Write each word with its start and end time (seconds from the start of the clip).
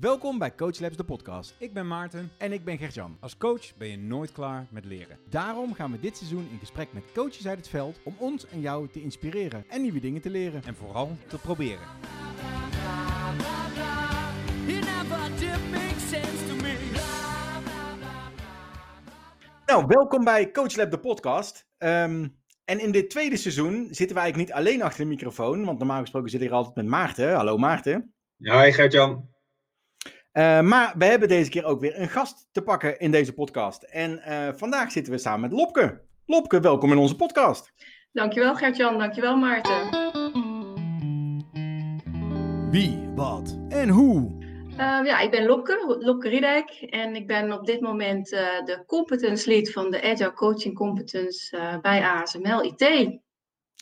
Welkom 0.00 0.38
bij 0.38 0.54
Coach 0.54 0.78
Labs, 0.78 0.96
de 0.96 1.04
podcast. 1.04 1.54
Ik 1.58 1.72
ben 1.72 1.86
Maarten. 1.86 2.30
En 2.38 2.52
ik 2.52 2.64
ben 2.64 2.78
Gertjan. 2.78 3.16
Als 3.20 3.36
coach 3.36 3.76
ben 3.76 3.88
je 3.88 3.98
nooit 3.98 4.32
klaar 4.32 4.66
met 4.70 4.84
leren. 4.84 5.18
Daarom 5.28 5.74
gaan 5.74 5.92
we 5.92 6.00
dit 6.00 6.16
seizoen 6.16 6.48
in 6.50 6.58
gesprek 6.58 6.92
met 6.92 7.02
coaches 7.14 7.46
uit 7.46 7.58
het 7.58 7.68
veld 7.68 8.00
om 8.04 8.14
ons 8.18 8.46
en 8.46 8.60
jou 8.60 8.88
te 8.88 9.02
inspireren 9.02 9.64
en 9.68 9.82
nieuwe 9.82 10.00
dingen 10.00 10.20
te 10.20 10.30
leren. 10.30 10.62
En 10.64 10.74
vooral 10.74 11.16
te 11.28 11.38
proberen. 11.38 11.86
Nou, 19.66 19.84
welkom 19.86 20.24
bij 20.24 20.50
Coach 20.50 20.76
Lab, 20.76 20.90
de 20.90 21.00
podcast. 21.00 21.66
Ehm, 21.78 22.28
en 22.64 22.80
in 22.80 22.90
dit 22.90 23.10
tweede 23.10 23.36
seizoen 23.36 23.86
zitten 23.90 24.16
we 24.16 24.22
eigenlijk 24.22 24.36
niet 24.36 24.58
alleen 24.58 24.82
achter 24.82 25.04
de 25.04 25.10
microfoon, 25.10 25.64
want 25.64 25.78
normaal 25.78 26.00
gesproken 26.00 26.30
zit 26.30 26.40
ik 26.40 26.46
hier 26.46 26.56
altijd 26.56 26.76
met 26.76 26.86
Maarten. 26.86 27.34
Hallo 27.34 27.56
Maarten. 27.56 28.14
Ja, 28.36 28.62
hi 28.62 28.72
Gert-Jan. 28.72 29.28
Uh, 30.40 30.60
maar 30.60 30.94
we 30.98 31.04
hebben 31.04 31.28
deze 31.28 31.50
keer 31.50 31.64
ook 31.64 31.80
weer 31.80 32.00
een 32.00 32.08
gast 32.08 32.48
te 32.52 32.62
pakken 32.62 32.98
in 32.98 33.10
deze 33.10 33.32
podcast. 33.32 33.82
En 33.82 34.22
uh, 34.28 34.48
vandaag 34.56 34.92
zitten 34.92 35.12
we 35.12 35.18
samen 35.18 35.40
met 35.40 35.52
Lopke. 35.52 36.00
Lopke, 36.26 36.60
welkom 36.60 36.92
in 36.92 36.98
onze 36.98 37.16
podcast. 37.16 37.72
Dankjewel 38.12 38.54
Gert-Jan, 38.54 38.98
dankjewel 38.98 39.36
Maarten. 39.36 39.88
Wie, 42.70 43.10
wat 43.14 43.58
en 43.68 43.88
hoe? 43.88 44.38
Uh, 44.70 44.76
ja, 45.04 45.18
ik 45.18 45.30
ben 45.30 45.46
Lopke, 45.46 45.96
Lopke 45.98 46.28
Riedijk. 46.28 46.70
En 46.70 47.14
ik 47.14 47.26
ben 47.26 47.52
op 47.52 47.66
dit 47.66 47.80
moment 47.80 48.28
de 48.28 48.82
competence 48.86 49.48
lead 49.48 49.70
van 49.70 49.90
de 49.90 50.02
Agile 50.02 50.32
Coaching 50.32 50.74
Competence 50.74 51.58
bij 51.82 52.02
ASML 52.02 52.64
IT. 52.64 53.18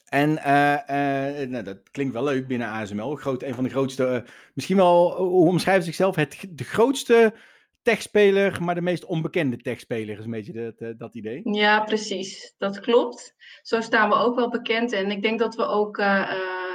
En 0.08 0.30
uh, 0.30 0.78
uh, 0.90 1.48
nou, 1.48 1.64
dat 1.64 1.90
klinkt 1.90 2.12
wel 2.12 2.24
leuk 2.24 2.46
binnen 2.46 2.68
ASML. 2.68 3.14
Groot, 3.14 3.42
een 3.42 3.54
van 3.54 3.64
de 3.64 3.70
grootste, 3.70 4.04
uh, 4.04 4.30
misschien 4.54 4.76
wel, 4.76 5.16
hoe 5.16 5.48
omschrijven 5.48 5.82
ze 5.82 5.88
zichzelf? 5.88 6.16
Het, 6.16 6.46
de 6.50 6.64
grootste 6.64 7.34
techspeler, 7.82 8.62
maar 8.62 8.74
de 8.74 8.80
meest 8.80 9.04
onbekende 9.04 9.56
techspeler 9.56 10.18
is 10.18 10.24
een 10.24 10.30
beetje 10.30 10.74
dat, 10.78 10.98
dat 10.98 11.14
idee. 11.14 11.41
Ja, 11.52 11.80
precies. 11.80 12.55
Dat 12.58 12.80
klopt. 12.80 13.34
Zo 13.62 13.80
staan 13.80 14.08
we 14.08 14.14
ook 14.14 14.34
wel 14.34 14.50
bekend. 14.50 14.92
En 14.92 15.10
ik 15.10 15.22
denk 15.22 15.38
dat 15.38 15.55
we 15.55 15.66
ook 15.66 15.98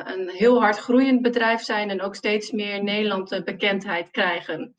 een 0.03 0.29
heel 0.29 0.61
hard 0.61 0.77
groeiend 0.77 1.21
bedrijf 1.21 1.61
zijn 1.61 1.89
en 1.89 2.01
ook 2.01 2.15
steeds 2.15 2.51
meer 2.51 2.73
in 2.73 2.83
Nederland 2.83 3.41
bekendheid 3.45 4.11
krijgen. 4.11 4.75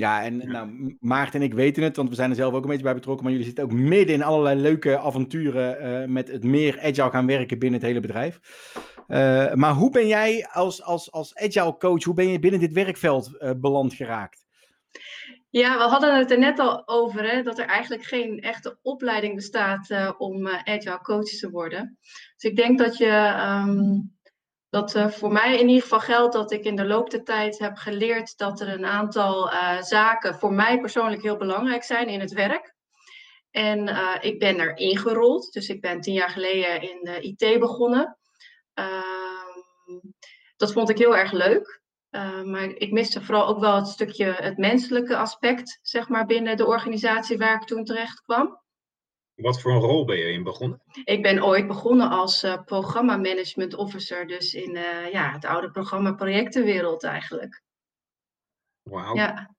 Ja, 0.00 0.22
en 0.22 0.36
nou, 0.36 0.96
Maarten 1.00 1.40
en 1.40 1.46
ik 1.46 1.54
weten 1.54 1.82
het, 1.82 1.96
want 1.96 2.08
we 2.08 2.14
zijn 2.14 2.30
er 2.30 2.36
zelf 2.36 2.54
ook 2.54 2.62
een 2.62 2.68
beetje 2.68 2.84
bij 2.84 2.94
betrokken. 2.94 3.24
Maar 3.24 3.32
jullie 3.32 3.46
zitten 3.46 3.64
ook 3.64 3.72
midden 3.72 4.14
in 4.14 4.22
allerlei 4.22 4.60
leuke 4.60 4.98
avonturen 4.98 6.02
uh, 6.02 6.08
met 6.08 6.28
het 6.28 6.44
meer 6.44 6.80
agile 6.80 7.10
gaan 7.10 7.26
werken 7.26 7.58
binnen 7.58 7.78
het 7.80 7.88
hele 7.88 8.00
bedrijf. 8.00 8.40
Uh, 9.08 9.54
maar 9.54 9.72
hoe 9.72 9.90
ben 9.90 10.06
jij 10.06 10.46
als, 10.52 10.82
als, 10.82 11.12
als 11.12 11.36
agile 11.36 11.76
coach, 11.76 12.04
hoe 12.04 12.14
ben 12.14 12.28
je 12.28 12.38
binnen 12.38 12.60
dit 12.60 12.72
werkveld 12.72 13.30
uh, 13.38 13.50
beland 13.56 13.94
geraakt? 13.94 14.46
Ja, 15.50 15.76
we 15.76 15.82
hadden 15.82 16.18
het 16.18 16.30
er 16.30 16.38
net 16.38 16.58
al 16.58 16.88
over, 16.88 17.30
hè, 17.30 17.42
dat 17.42 17.58
er 17.58 17.66
eigenlijk 17.66 18.04
geen 18.04 18.40
echte 18.40 18.78
opleiding 18.82 19.34
bestaat 19.34 20.14
om 20.18 20.48
agile 20.48 21.00
coach 21.02 21.28
te 21.28 21.50
worden. 21.50 21.98
Dus 22.36 22.50
ik 22.50 22.56
denk 22.56 22.78
dat 22.78 22.96
je... 22.96 23.34
Um, 23.66 24.18
dat 24.70 24.94
uh, 24.94 25.08
voor 25.08 25.32
mij 25.32 25.58
in 25.58 25.68
ieder 25.68 25.82
geval 25.82 26.00
geldt 26.00 26.32
dat 26.32 26.52
ik 26.52 26.64
in 26.64 26.76
de 26.76 26.86
loop 26.86 27.10
der 27.10 27.24
tijd 27.24 27.58
heb 27.58 27.76
geleerd 27.76 28.38
dat 28.38 28.60
er 28.60 28.68
een 28.68 28.86
aantal 28.86 29.52
uh, 29.52 29.82
zaken 29.82 30.34
voor 30.34 30.52
mij 30.52 30.80
persoonlijk 30.80 31.22
heel 31.22 31.36
belangrijk 31.36 31.84
zijn 31.84 32.08
in 32.08 32.20
het 32.20 32.32
werk. 32.32 32.74
En 33.50 33.88
uh, 33.88 34.16
ik 34.20 34.38
ben 34.38 34.58
er 34.58 34.76
ingerold, 34.76 35.52
dus 35.52 35.68
ik 35.68 35.80
ben 35.80 36.00
tien 36.00 36.14
jaar 36.14 36.30
geleden 36.30 36.82
in 36.82 36.98
de 37.02 37.20
IT 37.20 37.60
begonnen. 37.60 38.18
Ehm, 38.74 40.00
dat 40.56 40.72
vond 40.72 40.90
ik 40.90 40.98
heel 40.98 41.16
erg 41.16 41.32
leuk. 41.32 41.78
maar 42.44 42.64
ik 42.64 42.92
miste 42.92 43.22
vooral 43.22 43.46
ook 43.46 43.60
wel 43.60 43.74
het 43.74 43.86
stukje 43.86 44.24
het 44.24 44.56
menselijke 44.56 45.16
aspect, 45.16 45.78
zeg 45.82 46.08
maar, 46.08 46.26
binnen 46.26 46.56
de 46.56 46.66
organisatie 46.66 47.38
waar 47.38 47.54
ik 47.54 47.66
toen 47.66 47.84
terecht 47.84 48.20
kwam. 48.22 48.60
Wat 49.40 49.60
voor 49.60 49.72
een 49.72 49.80
rol 49.80 50.04
ben 50.04 50.16
je 50.16 50.32
in 50.32 50.42
begonnen? 50.42 50.82
Ik 51.04 51.22
ben 51.22 51.44
ooit 51.44 51.66
begonnen 51.66 52.10
als 52.10 52.44
uh, 52.44 52.62
programma 52.64 53.16
management 53.16 53.74
officer, 53.74 54.26
dus 54.26 54.54
in 54.54 54.76
uh, 54.76 55.12
ja, 55.12 55.32
het 55.32 55.44
oude 55.44 55.70
programma 55.70 56.12
projectenwereld 56.12 57.04
eigenlijk. 57.04 57.62
Wauw. 58.82 59.14
Ja. 59.14 59.54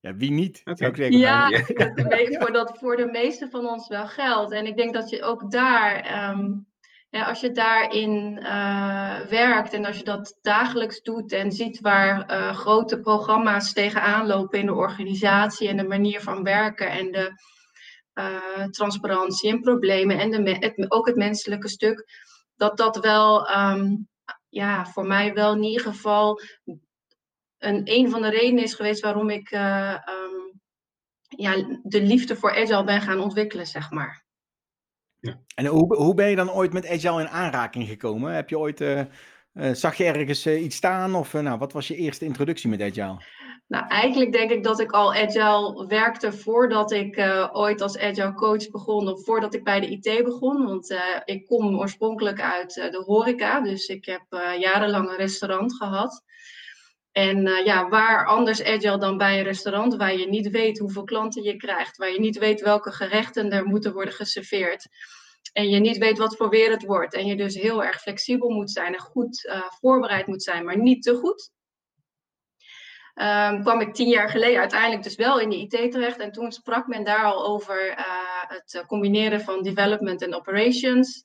Ja, 0.00 0.14
wie 0.14 0.30
niet? 0.30 0.60
Okay. 0.64 1.10
Ja, 1.10 1.50
voor, 2.40 2.52
dat 2.52 2.78
voor 2.78 2.96
de 2.96 3.06
meeste 3.06 3.48
van 3.50 3.66
ons 3.66 3.88
wel 3.88 4.06
geldt. 4.06 4.52
En 4.52 4.66
ik 4.66 4.76
denk 4.76 4.94
dat 4.94 5.10
je 5.10 5.22
ook 5.22 5.50
daar, 5.50 6.28
um, 6.30 6.66
ja, 7.10 7.24
als 7.24 7.40
je 7.40 7.50
daarin 7.50 8.38
uh, 8.42 9.20
werkt 9.20 9.72
en 9.72 9.84
als 9.84 9.98
je 9.98 10.04
dat 10.04 10.38
dagelijks 10.40 11.02
doet 11.02 11.32
en 11.32 11.52
ziet 11.52 11.80
waar 11.80 12.30
grote 12.54 13.00
programma's 13.00 13.72
tegenaan 13.72 14.26
lopen 14.26 14.58
in 14.58 14.66
de 14.66 14.74
organisatie 14.74 15.68
en 15.68 15.76
de 15.76 15.86
manier 15.86 16.20
van 16.20 16.42
werken 16.42 16.90
en 16.90 17.12
de 17.12 17.32
uh, 18.18 18.64
transparantie 18.64 19.50
en 19.50 19.60
problemen 19.60 20.18
en 20.18 20.30
de, 20.44 20.50
het, 20.50 20.90
ook 20.90 21.06
het 21.06 21.16
menselijke 21.16 21.68
stuk, 21.68 22.04
dat 22.56 22.76
dat 22.76 22.96
wel, 22.96 23.50
um, 23.50 24.08
ja, 24.48 24.86
voor 24.86 25.06
mij 25.06 25.34
wel 25.34 25.54
in 25.54 25.62
ieder 25.62 25.86
geval 25.86 26.40
een, 27.58 27.80
een 27.84 28.10
van 28.10 28.22
de 28.22 28.30
redenen 28.30 28.64
is 28.64 28.74
geweest 28.74 29.00
waarom 29.00 29.30
ik 29.30 29.50
uh, 29.50 29.90
um, 29.92 30.60
ja, 31.28 31.78
de 31.82 32.02
liefde 32.02 32.36
voor 32.36 32.50
Agile 32.50 32.84
ben 32.84 33.00
gaan 33.00 33.20
ontwikkelen, 33.20 33.66
zeg 33.66 33.90
maar. 33.90 34.24
Ja. 35.20 35.40
En 35.54 35.66
hoe, 35.66 35.96
hoe 35.96 36.14
ben 36.14 36.30
je 36.30 36.36
dan 36.36 36.50
ooit 36.50 36.72
met 36.72 36.88
Agile 36.88 37.20
in 37.20 37.28
aanraking 37.28 37.88
gekomen? 37.88 38.32
Heb 38.32 38.48
je 38.48 38.58
ooit, 38.58 38.80
uh, 38.80 39.02
zag 39.72 39.94
je 39.94 40.04
ergens 40.04 40.46
iets 40.46 40.76
staan 40.76 41.14
of 41.14 41.32
nou, 41.32 41.58
wat 41.58 41.72
was 41.72 41.88
je 41.88 41.96
eerste 41.96 42.24
introductie 42.24 42.70
met 42.70 42.80
Agile? 42.80 43.22
Nou, 43.68 43.86
eigenlijk 43.88 44.32
denk 44.32 44.50
ik 44.50 44.62
dat 44.62 44.80
ik 44.80 44.92
al 44.92 45.14
agile 45.14 45.86
werkte 45.86 46.32
voordat 46.32 46.92
ik 46.92 47.16
uh, 47.16 47.48
ooit 47.52 47.80
als 47.80 47.98
agile 47.98 48.34
coach 48.34 48.70
begon 48.70 49.08
of 49.08 49.24
voordat 49.24 49.54
ik 49.54 49.64
bij 49.64 49.80
de 49.80 49.88
IT 49.88 50.24
begon. 50.24 50.66
Want 50.66 50.90
uh, 50.90 51.00
ik 51.24 51.46
kom 51.46 51.78
oorspronkelijk 51.78 52.40
uit 52.40 52.76
uh, 52.76 52.90
de 52.90 53.02
horeca, 53.06 53.60
dus 53.60 53.86
ik 53.86 54.04
heb 54.04 54.22
jarenlang 54.58 55.08
een 55.08 55.16
restaurant 55.16 55.74
gehad. 55.74 56.22
En 57.12 57.42
ja, 57.64 57.88
waar 57.88 58.26
anders 58.26 58.64
agile 58.64 58.98
dan 58.98 59.16
bij 59.16 59.38
een 59.38 59.44
restaurant, 59.44 59.96
waar 59.96 60.16
je 60.16 60.28
niet 60.28 60.50
weet 60.50 60.78
hoeveel 60.78 61.04
klanten 61.04 61.42
je 61.42 61.56
krijgt, 61.56 61.96
waar 61.96 62.12
je 62.12 62.20
niet 62.20 62.38
weet 62.38 62.60
welke 62.60 62.92
gerechten 62.92 63.50
er 63.50 63.64
moeten 63.64 63.92
worden 63.92 64.14
geserveerd. 64.14 64.86
En 65.52 65.68
je 65.68 65.78
niet 65.78 65.98
weet 65.98 66.18
wat 66.18 66.36
voor 66.36 66.48
weer 66.48 66.70
het 66.70 66.84
wordt. 66.84 67.14
En 67.14 67.26
je 67.26 67.36
dus 67.36 67.54
heel 67.54 67.84
erg 67.84 68.00
flexibel 68.00 68.50
moet 68.50 68.70
zijn 68.70 68.94
en 68.94 69.00
goed 69.00 69.50
voorbereid 69.80 70.26
moet 70.26 70.42
zijn, 70.42 70.64
maar 70.64 70.78
niet 70.78 71.02
te 71.02 71.14
goed. 71.14 71.50
Um, 73.20 73.62
kwam 73.62 73.80
ik 73.80 73.94
tien 73.94 74.08
jaar 74.08 74.28
geleden 74.28 74.60
uiteindelijk 74.60 75.02
dus 75.02 75.16
wel 75.16 75.40
in 75.40 75.50
de 75.50 75.56
IT 75.56 75.92
terecht. 75.92 76.18
En 76.18 76.32
toen 76.32 76.52
sprak 76.52 76.86
men 76.86 77.04
daar 77.04 77.24
al 77.24 77.46
over 77.46 77.88
uh, 77.88 77.96
het 78.48 78.84
combineren 78.86 79.40
van 79.40 79.62
development 79.62 80.22
en 80.22 80.34
operations. 80.34 81.22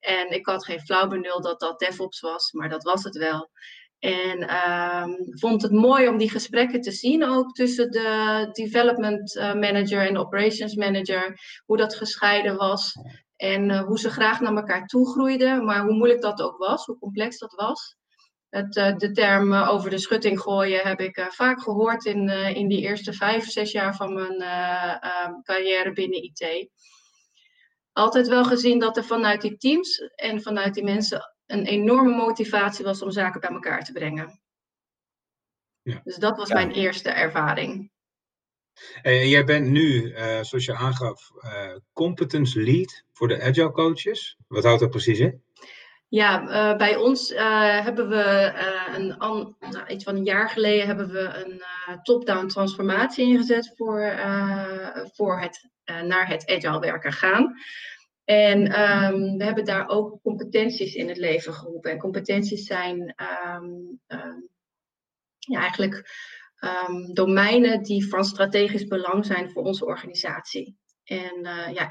En 0.00 0.30
ik 0.30 0.46
had 0.46 0.64
geen 0.64 0.80
flauw 0.80 1.08
benul 1.08 1.40
dat 1.40 1.60
dat 1.60 1.78
DevOps 1.78 2.20
was, 2.20 2.52
maar 2.52 2.68
dat 2.68 2.82
was 2.82 3.04
het 3.04 3.16
wel. 3.16 3.50
En 3.98 4.56
um, 4.68 5.16
vond 5.38 5.62
het 5.62 5.72
mooi 5.72 6.08
om 6.08 6.18
die 6.18 6.30
gesprekken 6.30 6.80
te 6.80 6.92
zien, 6.92 7.24
ook 7.24 7.52
tussen 7.52 7.90
de 7.90 8.48
development 8.52 9.36
uh, 9.36 9.54
manager 9.54 10.06
en 10.06 10.12
de 10.12 10.20
operations 10.20 10.74
manager, 10.74 11.38
hoe 11.66 11.76
dat 11.76 11.94
gescheiden 11.94 12.56
was. 12.56 12.92
En 13.36 13.78
hoe 13.78 13.98
ze 13.98 14.10
graag 14.10 14.40
naar 14.40 14.56
elkaar 14.56 14.86
toe 14.86 15.10
groeiden, 15.10 15.64
maar 15.64 15.82
hoe 15.82 15.94
moeilijk 15.94 16.20
dat 16.20 16.42
ook 16.42 16.58
was, 16.58 16.86
hoe 16.86 16.98
complex 16.98 17.38
dat 17.38 17.52
was. 17.52 17.96
Het, 18.54 18.76
uh, 18.76 18.96
de 18.96 19.10
term 19.10 19.52
uh, 19.52 19.68
over 19.70 19.90
de 19.90 19.98
schutting 19.98 20.40
gooien 20.40 20.86
heb 20.86 21.00
ik 21.00 21.16
uh, 21.16 21.26
vaak 21.26 21.62
gehoord 21.62 22.04
in, 22.04 22.28
in 22.28 22.68
die 22.68 22.80
eerste 22.80 23.12
vijf, 23.12 23.50
zes 23.50 23.72
jaar 23.72 23.96
van 23.96 24.14
mijn 24.14 24.38
carrière 25.42 25.92
binnen 25.92 26.22
IT. 26.22 26.68
Altijd 27.92 28.28
wel 28.28 28.44
gezien 28.44 28.78
dat 28.78 28.96
er 28.96 29.04
vanuit 29.04 29.40
die 29.40 29.56
teams 29.56 29.98
en 30.14 30.42
vanuit 30.42 30.74
die 30.74 30.84
mensen 30.84 31.34
een 31.46 31.66
enorme 31.66 32.14
motivatie 32.16 32.84
was 32.84 33.02
om 33.02 33.10
zaken 33.10 33.40
bij 33.40 33.50
elkaar 33.50 33.84
te 33.84 33.92
brengen. 33.92 34.40
Ja. 35.82 36.00
Dus 36.04 36.16
dat 36.16 36.36
was 36.36 36.48
ja. 36.48 36.54
mijn 36.54 36.70
eerste 36.70 37.10
ervaring. 37.10 37.90
En 39.02 39.28
jij 39.28 39.44
bent 39.44 39.66
nu, 39.66 40.14
zoals 40.42 40.64
je 40.64 40.74
aangaf, 40.74 41.30
competence 41.92 42.60
lead 42.60 43.04
voor 43.12 43.28
de 43.28 43.42
agile 43.42 43.72
coaches. 43.72 44.36
Wat 44.46 44.64
houdt 44.64 44.80
dat 44.80 44.90
precies 44.90 45.18
in? 45.18 45.42
Ja, 46.14 46.42
uh, 46.42 46.76
bij 46.76 46.96
ons 46.96 47.30
uh, 47.30 47.80
hebben 47.80 48.08
we 48.08 48.52
uh, 48.54 48.94
een, 48.96 49.06
nou, 49.16 49.86
iets 49.88 50.04
van 50.04 50.16
een 50.16 50.24
jaar 50.24 50.48
geleden 50.48 50.86
hebben 50.86 51.08
we 51.08 51.44
een 51.44 51.62
top-down 52.02 52.46
transformatie 52.46 53.26
ingezet 53.26 53.72
voor, 53.76 54.14
voor 55.12 55.40
het 55.40 55.68
naar 55.84 56.28
het 56.28 56.50
agile 56.50 56.78
werken 56.78 57.12
gaan. 57.12 57.54
En 58.24 58.80
um, 58.80 59.36
we 59.36 59.44
hebben 59.44 59.64
daar 59.64 59.88
ook 59.88 60.22
competenties 60.22 60.94
in 60.94 61.08
het 61.08 61.16
leven 61.16 61.54
geroepen. 61.54 61.90
En 61.90 61.98
competenties 61.98 62.66
zijn 62.66 63.14
um, 63.56 64.00
um, 64.06 64.48
ja, 65.38 65.60
eigenlijk 65.60 66.10
domeinen 67.12 67.82
die 67.82 68.08
van 68.08 68.24
strategisch 68.24 68.86
belang 68.86 69.26
zijn 69.26 69.50
voor 69.50 69.62
onze 69.62 69.84
organisatie. 69.84 70.76
En 71.04 71.40
ja, 71.72 71.90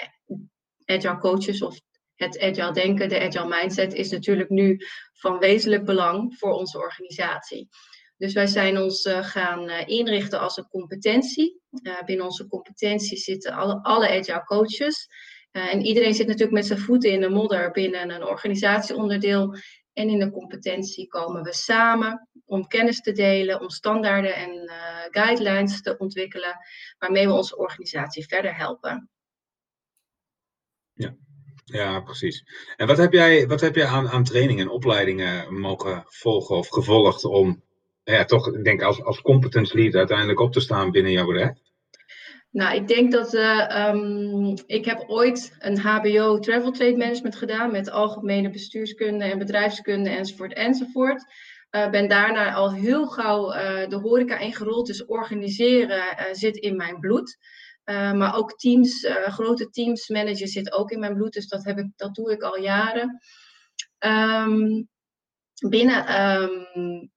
agile 0.86 1.18
coaches 1.18 1.62
of 1.62 1.80
het 2.16 2.40
agile 2.40 2.72
denken, 2.72 3.10
de 3.10 3.22
agile 3.22 3.48
mindset, 3.48 3.94
is 3.94 4.12
natuurlijk 4.12 4.50
nu 4.50 4.80
van 5.14 5.40
wezenlijk 5.40 5.86
belang 5.86 6.38
voor 6.38 6.52
onze 6.52 6.78
organisatie. 6.78 7.70
Dus 8.18 8.34
wij 8.34 8.48
zijn 8.48 8.78
ons 8.78 9.10
gaan 9.12 9.70
inrichten 9.70 10.40
als 10.40 10.58
een 10.58 10.68
competentie. 10.68 11.62
binnen 12.06 12.26
onze 12.26 12.48
competentie 12.48 13.18
zitten 13.18 13.54
alle, 13.54 13.84
alle 13.84 14.10
agile 14.10 14.44
coaches. 14.44 15.08
en 15.52 15.82
iedereen 15.82 16.14
zit 16.14 16.28
natuurlijk 16.28 16.54
met 16.54 16.66
zijn 16.66 16.80
voeten 16.80 17.12
in 17.12 17.22
de 17.22 17.30
modder 17.30 17.72
binnen 17.72 18.10
een 18.10 18.24
organisatieonderdeel. 18.24 19.56
En 19.94 20.10
in 20.10 20.20
de 20.20 20.32
competentie 20.32 21.08
komen 21.08 21.44
we 21.44 21.54
samen 21.54 22.30
om 22.46 22.68
kennis 22.68 23.02
te 23.02 23.12
delen, 23.12 23.62
om 23.62 23.70
standaarden 23.70 24.36
en 24.36 24.72
guidelines 25.10 25.82
te 25.82 25.98
ontwikkelen, 25.98 26.58
waarmee 26.98 27.28
we 27.28 27.34
onze 27.34 27.58
organisatie 27.58 28.28
verder 28.28 28.56
helpen. 28.56 29.10
Ja, 30.94 31.16
ja 31.64 32.00
precies. 32.00 32.44
En 32.78 32.88
wat 32.88 32.98
heb 32.98 33.14
jij, 33.14 33.48
wat 33.48 33.62
heb 33.62 33.76
jij 33.76 33.86
aan, 33.86 34.10
aan 34.10 34.24
trainingen 34.24 34.66
en 34.66 34.72
opleidingen 34.72 35.60
mogen 35.60 36.04
volgen 36.08 36.56
of 36.56 36.68
gevolgd 36.68 37.26
om 37.26 37.64
ja, 38.04 38.26
toch, 38.26 38.48
ik 38.48 38.64
denk 38.64 38.82
als, 38.82 39.04
als 39.04 39.22
competence 39.22 39.78
lead 39.78 39.96
uiteindelijk 39.96 40.40
op 40.40 40.52
te 40.52 40.60
staan 40.60 40.92
binnen 40.92 41.12
jouw 41.12 41.26
bedrijf? 41.26 41.58
Nou, 42.52 42.76
ik 42.76 42.88
denk 42.88 43.12
dat 43.12 43.34
uh, 43.34 44.54
ik 44.66 44.86
heb 44.86 45.04
ooit 45.08 45.56
een 45.60 45.80
HBO 45.80 46.40
Travel 46.40 46.72
Trade 46.72 46.98
Management 46.98 47.36
gedaan 47.36 47.72
met 47.72 47.90
algemene 47.90 48.50
bestuurskunde 48.50 49.26
en 49.26 49.38
bedrijfskunde 49.38 50.10
enzovoort 50.10 50.54
enzovoort. 50.54 51.26
Uh, 51.72 51.90
ben 51.90 52.10
daarna 52.10 52.54
al 52.54 52.74
heel 52.74 53.08
gauw 53.08 53.54
uh, 53.54 53.88
de 53.88 53.96
horeca 53.96 54.38
ingerold, 54.38 54.88
dus 54.88 55.06
organiseren 55.06 56.04
zit 56.32 56.58
in 56.58 56.76
mijn 56.76 57.00
bloed. 57.00 57.38
Maar 57.86 58.36
ook 58.36 58.58
teams, 58.58 59.08
grote 59.10 59.70
teams 59.70 60.08
managen 60.08 60.48
zit 60.48 60.72
ook 60.72 60.92
in 60.92 61.00
mijn 61.00 61.16
bloed, 61.16 61.34
dus 61.34 61.48
dat, 61.48 61.64
heb 61.64 61.78
ik, 61.78 61.88
dat 61.96 62.16
doe 62.16 62.32
ik 62.32 62.42
al 62.42 62.58
jaren. 62.58 63.20
Um, 64.00 64.90
binnen 65.70 66.32
um, 66.42 67.12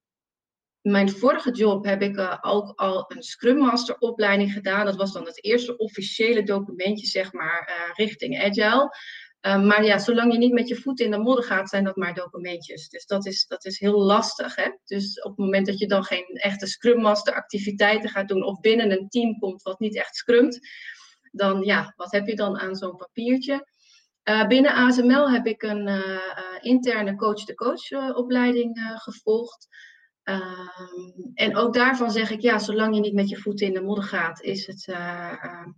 mijn 0.81 1.09
vorige 1.09 1.51
job 1.51 1.85
heb 1.85 2.01
ik 2.01 2.17
uh, 2.17 2.37
ook 2.41 2.79
al 2.79 3.05
een 3.07 3.23
Scrum 3.23 3.57
Master 3.57 3.97
opleiding 3.97 4.53
gedaan. 4.53 4.85
Dat 4.85 4.95
was 4.95 5.13
dan 5.13 5.25
het 5.25 5.43
eerste 5.43 5.77
officiële 5.77 6.43
documentje, 6.43 7.07
zeg 7.07 7.33
maar, 7.33 7.91
richting 7.95 8.43
Agile. 8.43 8.89
Uh, 9.47 9.63
maar 9.63 9.83
ja, 9.83 9.97
zolang 9.97 10.31
je 10.31 10.37
niet 10.37 10.53
met 10.53 10.67
je 10.67 10.75
voeten 10.75 11.05
in 11.05 11.11
de 11.11 11.17
modder 11.17 11.43
gaat, 11.43 11.69
zijn 11.69 11.83
dat 11.83 11.95
maar 11.95 12.13
documentjes. 12.13 12.89
Dus 12.89 13.05
dat 13.05 13.25
is, 13.25 13.45
dat 13.47 13.65
is 13.65 13.79
heel 13.79 14.01
lastig. 14.01 14.55
Hè? 14.55 14.69
Dus 14.85 15.21
op 15.21 15.29
het 15.29 15.39
moment 15.39 15.65
dat 15.65 15.79
je 15.79 15.87
dan 15.87 16.03
geen 16.03 16.25
echte 16.25 16.67
Scrum 16.67 17.01
Master 17.01 17.33
activiteiten 17.33 18.09
gaat 18.09 18.27
doen, 18.27 18.43
of 18.43 18.59
binnen 18.59 18.91
een 18.91 19.09
team 19.09 19.39
komt 19.39 19.61
wat 19.61 19.79
niet 19.79 19.95
echt 19.95 20.15
scrumt, 20.15 20.59
dan 21.31 21.61
ja, 21.61 21.93
wat 21.95 22.11
heb 22.11 22.27
je 22.27 22.35
dan 22.35 22.59
aan 22.59 22.75
zo'n 22.75 22.95
papiertje? 22.95 23.75
binnen 24.47 24.73
ASML 24.73 25.31
heb 25.31 25.45
ik 25.45 25.63
een 25.63 25.89
interne 26.61 27.15
coach-to-coach 27.15 28.15
opleiding 28.15 28.95
gevolgd. 28.95 29.67
Um, 30.23 31.31
en 31.33 31.55
ook 31.55 31.73
daarvan 31.73 32.11
zeg 32.11 32.29
ik, 32.29 32.41
ja, 32.41 32.59
zolang 32.59 32.95
je 32.95 33.01
niet 33.01 33.13
met 33.13 33.29
je 33.29 33.37
voeten 33.37 33.67
in 33.67 33.73
de 33.73 33.81
modder 33.81 34.03
gaat, 34.03 34.41
is 34.41 34.67
het 34.67 34.85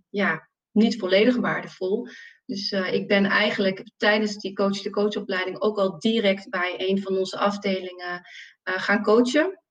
ja, 0.08 0.48
niet 0.72 0.98
volledig 0.98 1.36
waardevol. 1.36 2.08
Dus 2.50 2.72
uh, 2.72 2.92
ik 2.92 3.08
ben 3.08 3.24
eigenlijk 3.24 3.90
tijdens 3.96 4.36
die 4.36 4.52
coach-to-coach-opleiding 4.52 5.60
ook 5.60 5.78
al 5.78 5.98
direct 5.98 6.48
bij 6.48 6.74
een 6.76 7.02
van 7.02 7.16
onze 7.16 7.38
afdelingen 7.38 8.28
gaan 8.62 9.02
coachen. 9.02 9.62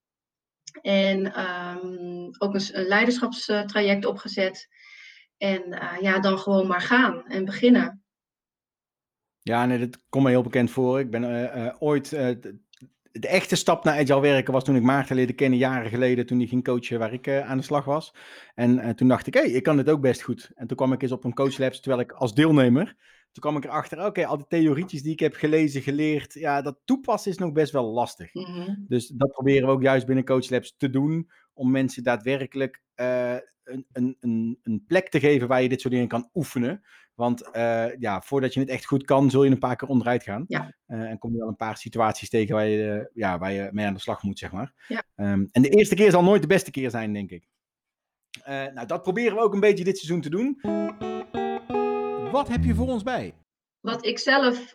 En 0.82 1.40
um, 1.40 2.30
ook 2.38 2.54
een, 2.54 2.86
leiderschapstraject 2.86 4.06
opgezet. 4.06 4.68
En 5.38 5.64
ja, 6.02 6.20
dan 6.20 6.40
gewoon 6.40 6.68
maar 6.68 6.82
gaan 6.82 7.26
en 7.28 7.46
beginnen. 7.46 8.04
Ja, 9.40 9.66
nee, 9.66 9.80
dat 9.80 10.04
komt 10.10 10.24
me 10.24 10.30
heel 10.30 10.42
bekend 10.42 10.72
voor. 10.72 11.00
Ik 11.00 11.10
ben 11.10 11.76
ooit 11.80 12.12
de 13.12 13.28
echte 13.28 13.56
stap 13.56 13.84
naar 13.84 14.00
agile 14.00 14.20
werken 14.20 14.54
was 14.54 14.64
toen 14.64 14.76
ik 14.76 14.84
Maarten 14.84 15.16
leerde 15.16 15.34
kennen, 15.34 15.60
jaren 15.60 15.90
geleden, 15.90 16.26
toen 16.26 16.38
hij 16.38 16.48
ging 16.48 16.64
coachen 16.64 17.00
waar 17.00 17.14
ik 17.14 17.28
uh, 17.28 17.50
aan 17.50 17.58
de 17.58 17.64
slag 17.64 17.86
was. 17.86 18.16
En 18.56 18.78
uh, 18.78 18.90
toen 18.90 19.08
dacht 19.08 19.28
ik, 19.28 19.34
hé, 19.34 19.40
hey, 19.40 19.50
ik 19.50 19.64
kan 19.64 19.78
dit 19.78 19.90
ook 19.90 20.02
best 20.02 20.22
goed. 20.22 20.52
En 20.56 20.68
toen 20.68 20.78
kwam 20.78 20.94
ik 20.94 21.02
eens 21.02 21.12
op 21.12 21.24
een 21.24 21.34
coachlabs, 21.34 21.80
terwijl 21.80 22.02
ik 22.02 22.12
als 22.12 22.34
deelnemer, 22.34 22.86
toen 23.32 23.44
kwam 23.44 23.58
ik 23.58 23.64
erachter, 23.64 24.06
oké, 24.06 24.26
al 24.26 24.38
die 24.38 24.48
theorietjes 24.48 25.02
die 25.02 25.12
ik 25.12 25.20
heb 25.20 25.36
gelezen, 25.36 25.82
geleerd, 25.82 26.34
ja, 26.34 26.62
dat 26.62 26.80
toepassen 26.86 27.32
is 27.32 27.38
nog 27.38 27.52
best 27.52 27.72
wel 27.72 27.86
lastig. 27.86 28.34
Mm 28.34 28.44
-hmm. 28.44 28.86
Dus 28.88 29.08
dat 29.08 29.32
proberen 29.32 29.68
we 29.68 29.74
ook 29.74 29.82
juist 29.82 30.06
binnen 30.06 30.26
coachlabs 30.26 30.76
te 30.78 30.90
doen, 30.90 31.30
om 31.60 31.72
mensen 31.72 32.04
daadwerkelijk 32.04 32.82
uh, 32.96 33.36
een, 33.64 34.18
een, 34.20 34.60
een 34.64 34.84
plek 34.88 35.10
te 35.10 35.20
geven 35.20 35.48
waar 35.48 35.62
je 35.62 35.70
dit 35.70 35.82
soort 35.82 35.94
dingen 35.94 36.08
kan 36.08 36.30
oefenen. 36.34 36.84
Want 37.14 37.50
uh, 37.56 37.96
ja, 38.00 38.22
voordat 38.22 38.54
je 38.54 38.60
het 38.60 38.70
echt 38.70 38.86
goed 38.86 39.04
kan, 39.04 39.30
zul 39.30 39.44
je 39.44 39.52
een 39.52 39.60
paar 39.60 39.76
keer 39.76 39.88
onderuit 39.88 40.24
gaan. 40.24 40.46
Ja. 40.48 40.74
Uh, 40.88 41.02
en 41.02 41.18
kom 41.18 41.32
je 41.32 41.38
wel 41.38 41.48
een 41.48 41.56
paar 41.56 41.78
situaties 41.78 42.30
tegen 42.30 42.56
waar 42.56 42.66
je, 42.66 43.00
uh, 43.00 43.06
ja, 43.14 43.38
waar 43.38 43.52
je 43.52 43.70
mee 43.72 43.86
aan 43.86 43.94
de 43.94 44.00
slag 44.00 44.24
moet, 44.24 44.40
zeg 44.40 44.52
maar. 44.52 44.74
Ja. 44.88 45.04
Um, 45.16 45.50
en 45.52 45.62
de 45.62 45.70
eerste 45.70 45.96
keer 45.96 46.12
zal 46.12 46.24
nooit 46.24 46.42
de 46.42 46.48
beste 46.48 46.72
keer 46.72 46.90
zijn, 46.90 47.14
denk 47.14 47.32
ik. 47.32 47.48
nou, 48.46 48.86
dat 48.86 49.02
proberen 49.02 49.36
we 49.36 49.42
ook 49.42 49.54
een 49.54 49.60
beetje 49.60 49.84
dit 49.84 49.98
seizoen 49.98 50.22
te 50.22 50.30
doen. 50.30 50.60
Wat 52.32 52.48
heb 52.48 52.64
je 52.64 52.76
voor 52.76 52.88
ons 52.88 53.04
bij? 53.04 53.36
Wat 53.80 54.06
ik 54.06 54.20
zelf 54.20 54.74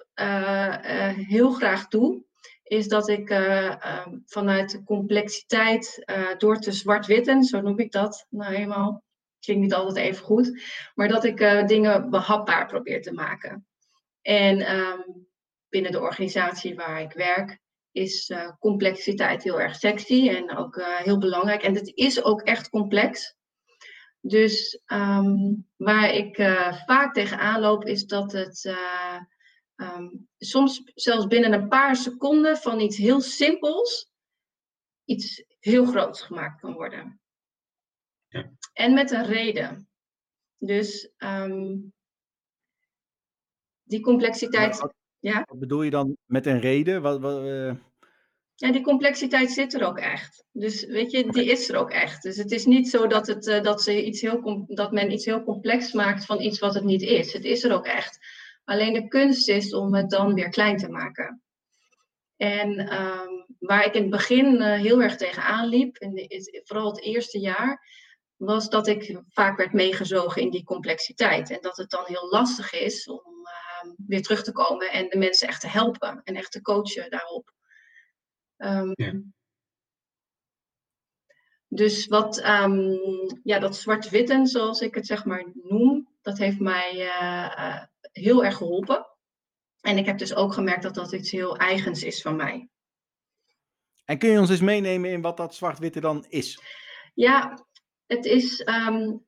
heel 1.15 1.53
graag 1.53 1.89
doe, 1.89 2.24
is 2.65 2.89
dat 2.89 3.09
ik 3.09 3.31
ehm, 3.31 4.19
vanuit 4.27 4.71
de 4.71 4.85
complexiteit 4.85 6.05
door 6.39 6.59
te 6.59 6.73
zwart-witten, 6.73 7.43
zo 7.43 7.61
noem 7.61 7.79
ik 7.79 7.93
dat 7.93 8.27
nou 8.31 8.55
eenmaal, 8.55 9.03
klinkt 9.45 9.63
niet 9.63 9.75
altijd 9.75 9.97
even 9.97 10.25
goed, 10.25 10.63
maar 10.95 11.09
dat 11.09 11.25
ik 11.25 11.41
uh, 11.41 11.67
dingen 11.67 12.11
behapbaar 12.11 12.67
probeer 12.67 13.03
te 13.03 13.13
maken. 13.13 13.67
En 14.23 14.77
um, 14.77 15.27
binnen 15.69 15.93
de 15.93 16.01
organisatie 16.01 16.75
waar 16.75 17.01
ik 17.01 17.13
werk 17.13 17.59
is 17.93 18.33
complexiteit 18.59 19.43
heel 19.43 19.61
erg 19.61 19.75
sexy 19.75 20.29
en 20.29 20.57
ook 20.57 20.83
heel 20.83 21.19
belangrijk. 21.19 21.63
En 21.63 21.75
het 21.75 21.93
is 21.95 22.23
ook 22.25 22.43
echt 22.43 22.69
complex. 22.69 23.37
Dus 24.21 24.81
um, 24.87 25.67
waar 25.77 26.11
ik 26.11 26.37
vaak 26.87 27.15
tegenaan 27.15 27.61
loop 27.61 27.85
is 27.85 28.05
dat 28.05 28.33
het 28.33 28.75
um, 29.77 30.29
soms 30.39 30.83
zelfs 30.95 31.27
binnen 31.27 31.53
een 31.53 31.69
paar 31.69 31.97
seconden 31.97 32.57
van 32.57 32.81
iets 32.81 32.97
heel 32.97 33.21
simpels 33.21 34.13
iets 35.05 35.45
heel 35.61 35.85
groots 35.85 36.23
gemaakt 36.23 36.61
kan 36.61 36.73
worden. 36.73 37.21
Ja. 38.29 38.51
En 38.73 38.95
met 38.95 39.11
een 39.11 39.27
reden. 39.27 39.89
Dus 40.59 41.11
um, 41.19 41.93
die 43.83 44.01
complexiteit. 44.01 44.79
Wat, 44.79 44.95
ja? 45.19 45.45
wat 45.47 45.59
bedoel 45.59 45.83
je 45.83 45.91
dan 45.91 46.17
met 46.25 46.47
een 46.47 46.61
reden? 46.61 47.03
Wat, 47.03 47.21
wat, 47.21 47.43
uh... 47.43 47.75
Ja, 48.55 48.73
die 48.73 48.83
complexiteit 48.83 49.51
zit 49.51 49.75
er 49.75 49.87
ook 49.87 49.99
echt. 49.99 50.45
Dus 50.53 50.85
weet 50.85 51.11
je, 51.11 51.31
die 51.31 51.45
is 51.45 51.69
er 51.69 51.77
ook 51.77 51.91
echt. 51.91 52.23
Dus 52.23 52.37
het 52.37 52.51
is 52.51 52.65
niet 52.65 52.89
zo 52.89 53.07
dat, 53.07 53.27
het, 53.27 53.47
uh, 53.47 53.63
dat, 53.63 53.83
ze 53.83 54.05
iets 54.05 54.21
heel 54.21 54.65
dat 54.69 54.93
men 54.93 55.13
iets 55.13 55.25
heel 55.25 55.45
complex 55.45 55.93
maakt 55.93 56.25
van 56.25 56.41
iets 56.41 56.59
wat 56.59 56.75
het 56.75 56.85
niet 56.85 57.03
is. 57.03 57.33
Het 57.33 57.45
is 57.45 57.65
er 57.65 57.73
ook 57.73 57.87
echt. 57.87 58.19
Alleen 58.65 58.93
de 58.93 59.09
kunst 59.09 59.49
is 59.49 59.75
om 59.75 59.95
het 59.95 60.11
dan 60.11 60.35
weer 60.35 60.49
klein 60.49 60.77
te 60.77 60.89
maken. 60.89 61.43
En 62.37 63.01
um, 63.03 63.47
waar 63.59 63.85
ik 63.85 63.95
in 63.95 64.03
het 64.03 64.11
begin 64.11 64.55
uh, 64.55 64.73
heel 64.73 65.03
erg 65.03 65.17
tegenaan 65.17 65.67
liep, 65.67 65.97
in 65.97 66.15
de, 66.15 66.63
vooral 66.65 66.91
het 66.91 67.01
eerste 67.01 67.39
jaar, 67.39 67.89
was 68.37 68.69
dat 68.69 68.87
ik 68.87 69.21
vaak 69.29 69.57
werd 69.57 69.73
meegezogen 69.73 70.43
in 70.43 70.51
die 70.51 70.65
complexiteit. 70.65 71.51
En 71.51 71.59
dat 71.61 71.77
het 71.77 71.91
dan 71.91 72.05
heel 72.07 72.29
lastig 72.31 72.73
is 72.73 73.09
om 73.09 73.23
uh, 73.27 73.93
weer 74.07 74.23
terug 74.23 74.43
te 74.43 74.53
komen 74.53 74.91
en 74.91 75.09
de 75.09 75.19
mensen 75.19 75.49
echt 75.49 75.61
te 75.61 75.69
helpen 75.69 76.21
en 76.25 76.37
echt 76.37 76.53
te 76.53 76.61
coachen 76.61 77.11
daarop. 77.11 77.53
Um, 78.57 78.93
ja. 78.95 79.13
Dus 81.69 82.07
wat, 82.07 82.45
um, 82.45 82.99
ja, 83.43 83.59
dat 83.59 83.77
zwart-witten, 83.77 84.47
zoals 84.47 84.81
ik 84.81 84.95
het 84.95 85.07
zeg 85.07 85.25
maar 85.25 85.53
noem, 85.55 86.09
dat 86.23 86.39
heeft 86.39 86.61
mij 86.61 86.95
uh, 86.95 87.55
uh, 87.59 87.83
heel 88.15 88.45
erg 88.45 88.57
geholpen. 88.57 89.07
En 89.81 89.99
ik 89.99 90.07
heb 90.07 90.19
dus 90.19 90.35
ook 90.35 90.53
gemerkt 90.53 90.83
dat 90.83 90.95
dat 90.95 91.13
iets 91.13 91.31
heel 91.31 91.57
eigens 91.57 92.03
is 92.03 92.23
van 92.23 92.37
mij. 92.37 92.69
En 94.05 94.19
kun 94.19 94.31
je 94.31 94.39
ons 94.39 94.51
eens 94.51 94.61
meenemen 94.61 95.11
in 95.11 95.21
wat 95.21 95.37
dat 95.37 95.55
zwart-witte 95.55 96.01
dan 96.01 96.25
is? 96.29 96.61
Ja, 97.15 97.67
het 98.07 98.25
is 98.25 98.61
um, 98.67 99.27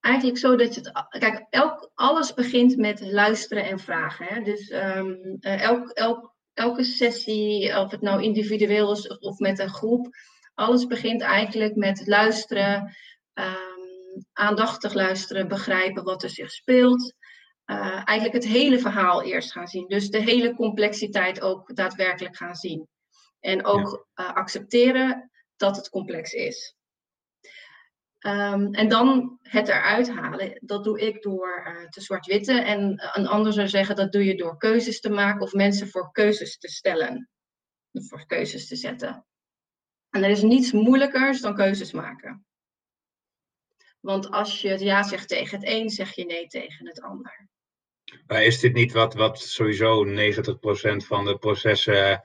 eigenlijk 0.00 0.38
zo 0.38 0.56
dat 0.56 0.74
je 0.74 0.80
het. 0.80 1.20
Kijk, 1.20 1.46
elk, 1.50 1.90
alles 1.94 2.34
begint 2.34 2.76
met 2.76 3.00
luisteren 3.00 3.64
en 3.64 3.78
vragen. 3.78 4.26
Hè? 4.26 4.42
Dus 4.42 4.70
um, 4.70 5.36
elk, 5.40 5.90
elk, 5.90 6.34
elke 6.52 6.84
sessie, 6.84 7.78
of 7.78 7.90
het 7.90 8.00
nou 8.00 8.22
individueel 8.22 8.92
is 8.92 9.18
of, 9.18 9.38
met 9.38 9.58
een 9.58 9.74
groep, 9.74 10.08
alles 10.54 10.86
begint 10.86 11.20
eigenlijk 11.20 11.74
met 11.74 12.06
luisteren, 12.06 12.96
um, 13.34 14.24
aandachtig 14.32 14.94
luisteren, 14.94 15.48
begrijpen 15.48 16.04
wat 16.04 16.22
er 16.22 16.30
zich 16.30 16.50
speelt. 16.50 17.14
Uh, 17.66 18.02
eigenlijk 18.04 18.44
het 18.44 18.52
hele 18.52 18.78
verhaal 18.78 19.22
eerst 19.22 19.52
gaan 19.52 19.68
zien. 19.68 19.88
Dus 19.88 20.10
de 20.10 20.22
hele 20.22 20.54
complexiteit 20.54 21.40
ook 21.40 21.76
daadwerkelijk 21.76 22.36
gaan 22.36 22.54
zien. 22.54 22.88
En 23.40 23.64
ook 23.64 24.06
ja. 24.14 24.24
uh, 24.24 24.34
accepteren 24.34 25.30
dat 25.56 25.76
het 25.76 25.88
complex 25.88 26.32
is. 26.32 26.76
Um, 28.26 28.74
en 28.74 28.88
dan 28.88 29.38
het 29.42 29.68
eruit 29.68 30.10
halen, 30.10 30.58
dat 30.60 30.84
doe 30.84 31.00
ik 31.00 31.22
door 31.22 31.66
uh, 31.66 31.88
te 31.88 32.00
zwart-witten. 32.00 32.64
En 32.64 33.10
een 33.12 33.26
ander 33.26 33.52
zou 33.52 33.68
zeggen, 33.68 33.96
dat 33.96 34.12
doe 34.12 34.24
je 34.24 34.36
door 34.36 34.56
keuzes 34.56 35.00
te 35.00 35.10
maken 35.10 35.40
of 35.40 35.52
mensen 35.52 35.88
voor 35.88 36.12
keuzes 36.12 36.58
te 36.58 36.68
stellen. 36.68 37.28
Voor 37.92 38.26
keuzes 38.26 38.68
te 38.68 38.76
zetten. 38.76 39.26
En 40.10 40.22
er 40.22 40.30
is 40.30 40.42
niets 40.42 40.72
moeilijkers 40.72 41.40
dan 41.40 41.54
keuzes 41.54 41.92
maken. 41.92 42.46
Want 44.00 44.30
als 44.30 44.60
je 44.60 44.68
het 44.68 44.80
ja 44.80 45.02
zegt 45.02 45.28
tegen 45.28 45.58
het 45.58 45.68
een, 45.68 45.90
zeg 45.90 46.14
je 46.14 46.24
nee 46.24 46.46
tegen 46.46 46.86
het 46.86 47.00
ander. 47.00 47.48
Maar 48.26 48.44
is 48.44 48.60
dit 48.60 48.72
niet 48.72 48.92
wat, 48.92 49.14
wat 49.14 49.40
sowieso 49.40 50.06
90% 50.06 50.08
van 50.96 51.24
de 51.24 51.36
processen 51.38 52.22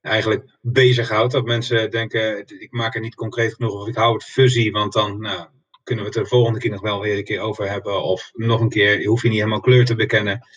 eigenlijk 0.00 0.56
bezighoudt? 0.60 1.32
Dat 1.32 1.44
mensen 1.44 1.90
denken, 1.90 2.44
ik 2.60 2.72
maak 2.72 2.94
het 2.94 3.02
niet 3.02 3.14
concreet 3.14 3.54
genoeg 3.54 3.72
of 3.72 3.88
ik 3.88 3.94
hou 3.94 4.14
het 4.14 4.24
fuzzy, 4.24 4.70
want 4.70 4.92
dan 4.92 5.20
nou, 5.20 5.48
kunnen 5.82 6.04
we 6.04 6.10
het 6.10 6.18
er 6.18 6.24
de 6.24 6.28
volgende 6.28 6.58
keer 6.58 6.70
nog 6.70 6.80
wel 6.80 7.00
weer 7.00 7.16
een 7.16 7.24
keer 7.24 7.40
over 7.40 7.70
hebben. 7.70 8.02
Of 8.02 8.30
nog 8.32 8.60
een 8.60 8.68
keer, 8.68 9.06
hoef 9.06 9.22
je 9.22 9.28
niet 9.28 9.38
helemaal 9.38 9.60
kleur 9.60 9.84
te 9.84 9.94
bekennen. 9.94 10.48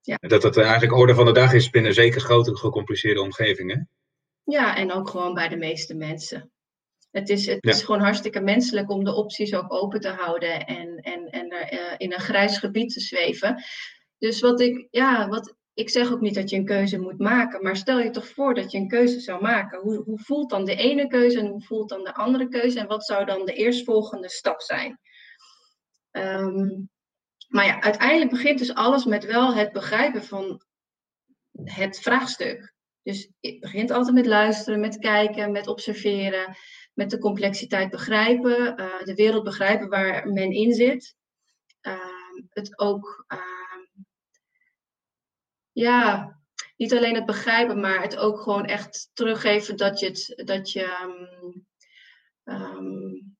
Ja. 0.00 0.16
Dat 0.20 0.42
het 0.42 0.56
eigenlijk 0.56 0.94
orde 0.94 1.14
van 1.14 1.24
de 1.24 1.32
dag 1.32 1.52
is 1.52 1.70
binnen 1.70 1.94
zeker 1.94 2.20
grote 2.20 2.56
gecompliceerde 2.56 3.20
omgevingen. 3.20 3.88
Ja, 4.44 4.76
en 4.76 4.92
ook 4.92 5.08
gewoon 5.08 5.34
bij 5.34 5.48
de 5.48 5.56
meeste 5.56 5.94
mensen. 5.94 6.50
Het 7.10 7.28
is, 7.28 7.46
het 7.46 7.66
is 7.66 7.82
gewoon 7.82 8.00
hartstikke 8.00 8.40
menselijk 8.40 8.90
om 8.90 9.04
de 9.04 9.14
opties 9.14 9.54
ook 9.54 9.72
open 9.72 10.00
te 10.00 10.08
houden 10.08 10.66
en, 10.66 10.96
en, 10.96 11.30
en 11.30 11.50
er 11.50 11.72
uh, 11.72 11.94
in 11.96 12.12
een 12.12 12.20
grijs 12.20 12.58
gebied 12.58 12.92
te 12.92 13.00
zweven. 13.00 13.62
Dus 14.20 14.40
wat 14.40 14.60
ik, 14.60 14.88
ja, 14.90 15.28
wat, 15.28 15.54
ik 15.74 15.90
zeg 15.90 16.12
ook 16.12 16.20
niet 16.20 16.34
dat 16.34 16.50
je 16.50 16.56
een 16.56 16.64
keuze 16.64 16.98
moet 16.98 17.18
maken, 17.18 17.62
maar 17.62 17.76
stel 17.76 17.98
je 17.98 18.10
toch 18.10 18.28
voor 18.28 18.54
dat 18.54 18.70
je 18.70 18.78
een 18.78 18.88
keuze 18.88 19.20
zou 19.20 19.42
maken. 19.42 19.80
Hoe, 19.80 20.02
hoe 20.04 20.18
voelt 20.18 20.50
dan 20.50 20.64
de 20.64 20.74
ene 20.74 21.06
keuze 21.06 21.38
en 21.38 21.46
hoe 21.46 21.62
voelt 21.62 21.88
dan 21.88 22.04
de 22.04 22.14
andere 22.14 22.48
keuze 22.48 22.78
en 22.78 22.86
wat 22.86 23.04
zou 23.04 23.24
dan 23.24 23.44
de 23.44 23.52
eerstvolgende 23.52 24.28
stap 24.28 24.60
zijn? 24.60 25.00
Um, 26.10 26.90
maar 27.48 27.66
ja, 27.66 27.80
uiteindelijk 27.80 28.30
begint 28.30 28.58
dus 28.58 28.74
alles 28.74 29.04
met 29.04 29.24
wel 29.24 29.54
het 29.54 29.72
begrijpen 29.72 30.24
van 30.24 30.62
het 31.64 32.00
vraagstuk. 32.00 32.74
Dus 33.02 33.30
het 33.40 33.60
begint 33.60 33.90
altijd 33.90 34.14
met 34.14 34.26
luisteren, 34.26 34.80
met 34.80 34.98
kijken, 34.98 35.52
met 35.52 35.66
observeren, 35.66 36.56
met 36.94 37.10
de 37.10 37.18
complexiteit 37.18 37.90
begrijpen, 37.90 38.80
uh, 38.80 39.02
de 39.04 39.14
wereld 39.14 39.44
begrijpen 39.44 39.88
waar 39.88 40.28
men 40.28 40.50
in 40.52 40.72
zit. 40.72 41.14
Uh, 41.82 41.98
het 42.48 42.78
ook, 42.78 43.24
uh, 43.32 43.59
ja, 45.72 46.38
niet 46.76 46.94
alleen 46.94 47.14
het 47.14 47.26
begrijpen, 47.26 47.80
maar 47.80 48.02
het 48.02 48.16
ook 48.16 48.40
gewoon 48.40 48.64
echt 48.64 49.10
teruggeven 49.12 49.76
dat 49.76 50.00
je 50.00 50.06
het, 50.06 50.42
dat 50.46 50.72
je, 50.72 50.88
um, 52.44 53.36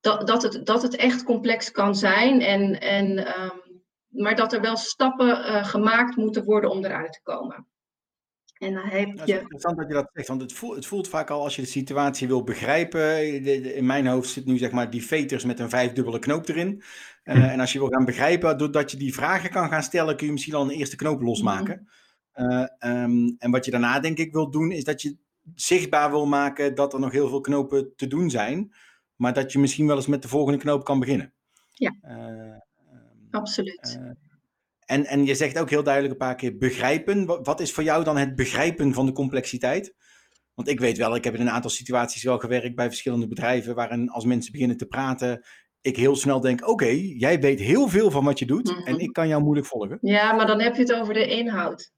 dat, 0.00 0.26
dat, 0.26 0.42
het, 0.42 0.66
dat 0.66 0.82
het 0.82 0.96
echt 0.96 1.24
complex 1.24 1.70
kan 1.70 1.94
zijn. 1.94 2.40
En, 2.40 2.80
en, 2.80 3.40
um, 3.40 3.82
maar 4.08 4.36
dat 4.36 4.52
er 4.52 4.60
wel 4.60 4.76
stappen 4.76 5.28
uh, 5.28 5.64
gemaakt 5.64 6.16
moeten 6.16 6.44
worden 6.44 6.70
om 6.70 6.84
eruit 6.84 7.12
te 7.12 7.22
komen. 7.22 7.68
En 8.64 8.74
dan 8.74 8.84
heb 8.84 9.06
je... 9.06 9.20
Het 9.20 9.28
is 9.28 9.34
interessant 9.34 9.76
dat 9.76 9.88
je 9.88 9.94
dat 9.94 10.10
zegt, 10.12 10.28
want 10.28 10.40
het 10.40 10.52
voelt, 10.52 10.74
het 10.74 10.86
voelt 10.86 11.08
vaak 11.08 11.30
al 11.30 11.42
als 11.42 11.56
je 11.56 11.62
de 11.62 11.68
situatie 11.68 12.26
wil 12.26 12.44
begrijpen. 12.44 13.44
In 13.74 13.86
mijn 13.86 14.06
hoofd 14.06 14.30
zit 14.30 14.44
nu 14.44 14.58
zeg 14.58 14.70
maar 14.70 14.90
die 14.90 15.06
veters 15.06 15.44
met 15.44 15.60
een 15.60 15.70
vijfdubbele 15.70 16.18
knoop 16.18 16.48
erin. 16.48 16.82
Uh, 17.24 17.52
en 17.52 17.60
als 17.60 17.72
je 17.72 17.78
wil 17.78 17.88
gaan 17.88 18.04
begrijpen, 18.04 18.58
doordat 18.58 18.90
je 18.90 18.96
die 18.96 19.14
vragen 19.14 19.50
kan 19.50 19.68
gaan 19.68 19.82
stellen, 19.82 20.16
kun 20.16 20.26
je 20.26 20.32
misschien 20.32 20.54
al 20.54 20.62
een 20.62 20.70
eerste 20.70 20.96
knoop 20.96 21.22
losmaken. 21.22 21.88
Mm. 22.34 22.50
Uh, 22.50 22.60
um, 23.02 23.34
en 23.38 23.50
wat 23.50 23.64
je 23.64 23.70
daarna 23.70 24.00
denk 24.00 24.18
ik 24.18 24.32
wil 24.32 24.50
doen, 24.50 24.70
is 24.70 24.84
dat 24.84 25.02
je 25.02 25.16
zichtbaar 25.54 26.10
wil 26.10 26.26
maken 26.26 26.74
dat 26.74 26.92
er 26.92 27.00
nog 27.00 27.12
heel 27.12 27.28
veel 27.28 27.40
knopen 27.40 27.92
te 27.96 28.06
doen 28.06 28.30
zijn 28.30 28.72
maar 29.16 29.32
dat 29.32 29.52
je 29.52 29.58
misschien 29.58 29.86
wel 29.86 29.96
eens 29.96 30.06
met 30.06 30.22
de 30.22 30.28
volgende 30.28 30.58
knoop 30.58 30.84
kan 30.84 31.00
beginnen. 31.00 31.32
Ja, 31.72 31.94
uh, 32.02 32.56
absoluut. 33.30 34.00
En, 34.86 35.06
en 35.06 35.24
je 35.24 35.34
zegt 35.34 35.58
ook 35.58 35.70
heel 35.70 35.82
duidelijk 35.82 36.12
een 36.12 36.26
paar 36.26 36.34
keer 36.34 36.56
begrijpen. 36.56 37.26
Wat, 37.26 37.46
wat, 37.46 37.60
is 37.60 37.72
voor 37.72 37.84
jou 37.84 38.04
dan 38.04 38.16
het 38.16 38.36
begrijpen 38.36 38.94
van 38.94 39.06
de 39.06 39.12
complexiteit? 39.12 39.94
Want 40.54 40.68
ik 40.68 40.80
weet 40.80 40.96
wel, 40.96 41.14
ik 41.14 41.24
heb 41.24 41.34
in 41.34 41.40
een 41.40 41.50
aantal 41.50 41.70
situaties 41.70 42.22
wel 42.22 42.38
gewerkt 42.38 42.74
bij 42.74 42.88
verschillende 42.88 43.28
bedrijven, 43.28 43.74
waarin 43.74 44.10
als 44.10 44.24
mensen 44.24 44.52
beginnen 44.52 44.76
te 44.76 44.86
praten, 44.86 45.44
ik 45.80 45.96
heel 45.96 46.16
snel 46.16 46.40
denk: 46.40 46.68
oké, 46.68 46.88
jij 47.16 47.40
weet 47.40 47.60
heel 47.60 47.88
veel 47.88 48.10
van 48.10 48.24
wat 48.24 48.38
je 48.38 48.46
doet 48.46 48.68
mm 48.68 48.74
-hmm. 48.74 48.86
en 48.86 48.98
ik 48.98 49.12
kan 49.12 49.28
jou 49.28 49.42
moeilijk 49.42 49.66
volgen. 49.66 49.98
Ja, 50.00 50.32
maar 50.32 50.46
dan 50.46 50.60
heb 50.60 50.74
je 50.74 50.80
het 50.82 50.92
over 50.92 51.14
de 51.14 51.26
inhoud. 51.26 51.92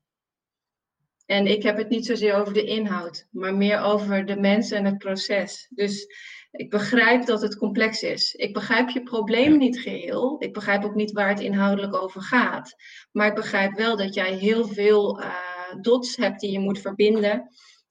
En 1.27 1.47
ik 1.47 1.63
heb 1.63 1.77
het 1.77 1.89
niet 1.89 2.07
zozeer 2.07 2.35
over 2.35 2.53
de 2.53 2.65
inhoud, 2.65 3.27
maar 3.31 3.55
meer 3.55 3.81
over 3.81 4.27
de 4.27 4.37
mensen 4.37 4.77
en 4.77 4.85
het 4.85 4.99
proces. 4.99 5.67
Dus 5.75 6.07
ik 6.51 6.71
begrijp 6.71 7.27
dat 7.27 7.43
het 7.43 7.57
complex 7.57 8.03
is. 8.03 8.35
Ik 8.35 8.55
begrijp 8.55 8.89
je 8.89 9.03
probleem 9.03 9.59
niet 9.59 9.79
geheel. 9.79 10.37
Ik 10.39 10.53
begrijp 10.53 10.85
ook 10.85 10.95
niet 10.95 11.13
waar 11.13 11.29
het 11.29 11.41
inhoudelijk 11.41 11.95
over 11.95 12.23
gaat. 12.23 12.75
Maar 13.13 13.27
ik 13.27 13.35
begrijp 13.35 13.73
wel 13.73 13.97
dat 13.97 14.15
jij 14.15 14.33
heel 14.35 14.69
veel 14.69 15.21
uh, 15.21 15.35
dots 15.81 16.17
hebt 16.17 16.41
die 16.41 16.53
je 16.53 16.59
moet 16.59 16.81
verbinden. 16.81 17.49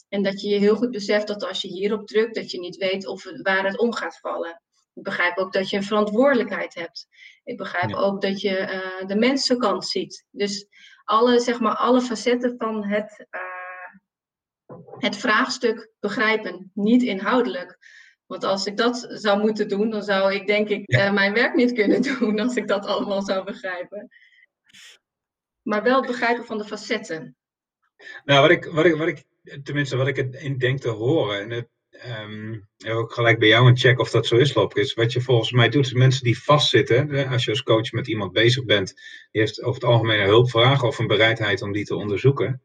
En 0.09 0.23
dat 0.23 0.41
je 0.41 0.49
je 0.49 0.57
heel 0.57 0.75
goed 0.75 0.91
beseft 0.91 1.27
dat 1.27 1.47
als 1.47 1.61
je 1.61 1.67
hierop 1.67 2.07
drukt, 2.07 2.35
dat 2.35 2.51
je 2.51 2.59
niet 2.59 2.75
weet 2.75 3.07
of 3.07 3.23
het, 3.23 3.41
waar 3.41 3.65
het 3.65 3.79
om 3.79 3.93
gaat 3.93 4.19
vallen. 4.19 4.61
Ik 4.93 5.03
begrijp 5.03 5.37
ook 5.37 5.53
dat 5.53 5.69
je 5.69 5.77
een 5.77 5.83
verantwoordelijkheid 5.83 6.73
hebt. 6.73 7.07
Ik 7.43 7.57
begrijp 7.57 7.89
ja. 7.89 7.97
ook 7.97 8.21
dat 8.21 8.41
je 8.41 8.59
uh, 8.59 9.07
de 9.07 9.15
mensenkant 9.15 9.87
ziet. 9.87 10.25
Dus 10.31 10.67
alle, 11.03 11.39
zeg 11.39 11.59
maar, 11.59 11.75
alle 11.75 12.01
facetten 12.01 12.55
van 12.57 12.85
het, 12.85 13.25
uh, 13.31 13.41
het 14.97 15.17
vraagstuk 15.17 15.91
begrijpen, 15.99 16.71
niet 16.73 17.03
inhoudelijk. 17.03 17.77
Want 18.27 18.43
als 18.43 18.65
ik 18.65 18.77
dat 18.77 19.07
zou 19.09 19.39
moeten 19.39 19.67
doen, 19.67 19.89
dan 19.89 20.03
zou 20.03 20.33
ik 20.33 20.47
denk 20.47 20.69
ik 20.69 20.83
ja. 20.85 21.07
uh, 21.07 21.13
mijn 21.13 21.33
werk 21.33 21.55
niet 21.55 21.73
kunnen 21.73 22.01
doen 22.19 22.39
als 22.39 22.55
ik 22.55 22.67
dat 22.67 22.85
allemaal 22.85 23.21
zou 23.21 23.45
begrijpen. 23.45 24.09
Maar 25.61 25.83
wel 25.83 25.97
het 25.97 26.07
begrijpen 26.07 26.45
van 26.45 26.57
de 26.57 26.65
facetten. 26.65 27.35
Nou, 28.23 28.41
wat 28.41 28.51
ik, 28.51 28.65
wat 28.65 28.85
ik, 28.85 28.95
wat 28.95 29.07
ik 29.07 29.23
tenminste 29.63 29.95
wat 29.95 30.07
ik 30.07 30.17
in 30.17 30.57
denk 30.57 30.79
te 30.79 30.89
horen, 30.89 31.39
en 31.41 31.49
het, 31.49 31.67
um, 32.07 32.67
ook 32.87 33.13
gelijk 33.13 33.39
bij 33.39 33.47
jou 33.47 33.67
een 33.67 33.77
check 33.77 33.99
of 33.99 34.09
dat 34.09 34.27
zo 34.27 34.35
is, 34.35 34.53
Lop, 34.53 34.77
is 34.77 34.93
wat 34.93 35.13
je 35.13 35.21
volgens 35.21 35.51
mij 35.51 35.69
doet, 35.69 35.85
is 35.85 35.93
mensen 35.93 36.23
die 36.23 36.39
vastzitten, 36.39 37.27
als 37.27 37.43
je 37.43 37.49
als 37.49 37.63
coach 37.63 37.91
met 37.91 38.07
iemand 38.07 38.31
bezig 38.31 38.65
bent, 38.65 38.93
die 39.31 39.41
heeft 39.41 39.61
over 39.61 39.81
het 39.81 39.89
algemeen 39.89 40.19
een 40.19 40.27
hulpvraag 40.27 40.83
of 40.83 40.99
een 40.99 41.07
bereidheid 41.07 41.61
om 41.61 41.71
die 41.71 41.85
te 41.85 41.95
onderzoeken. 41.95 42.61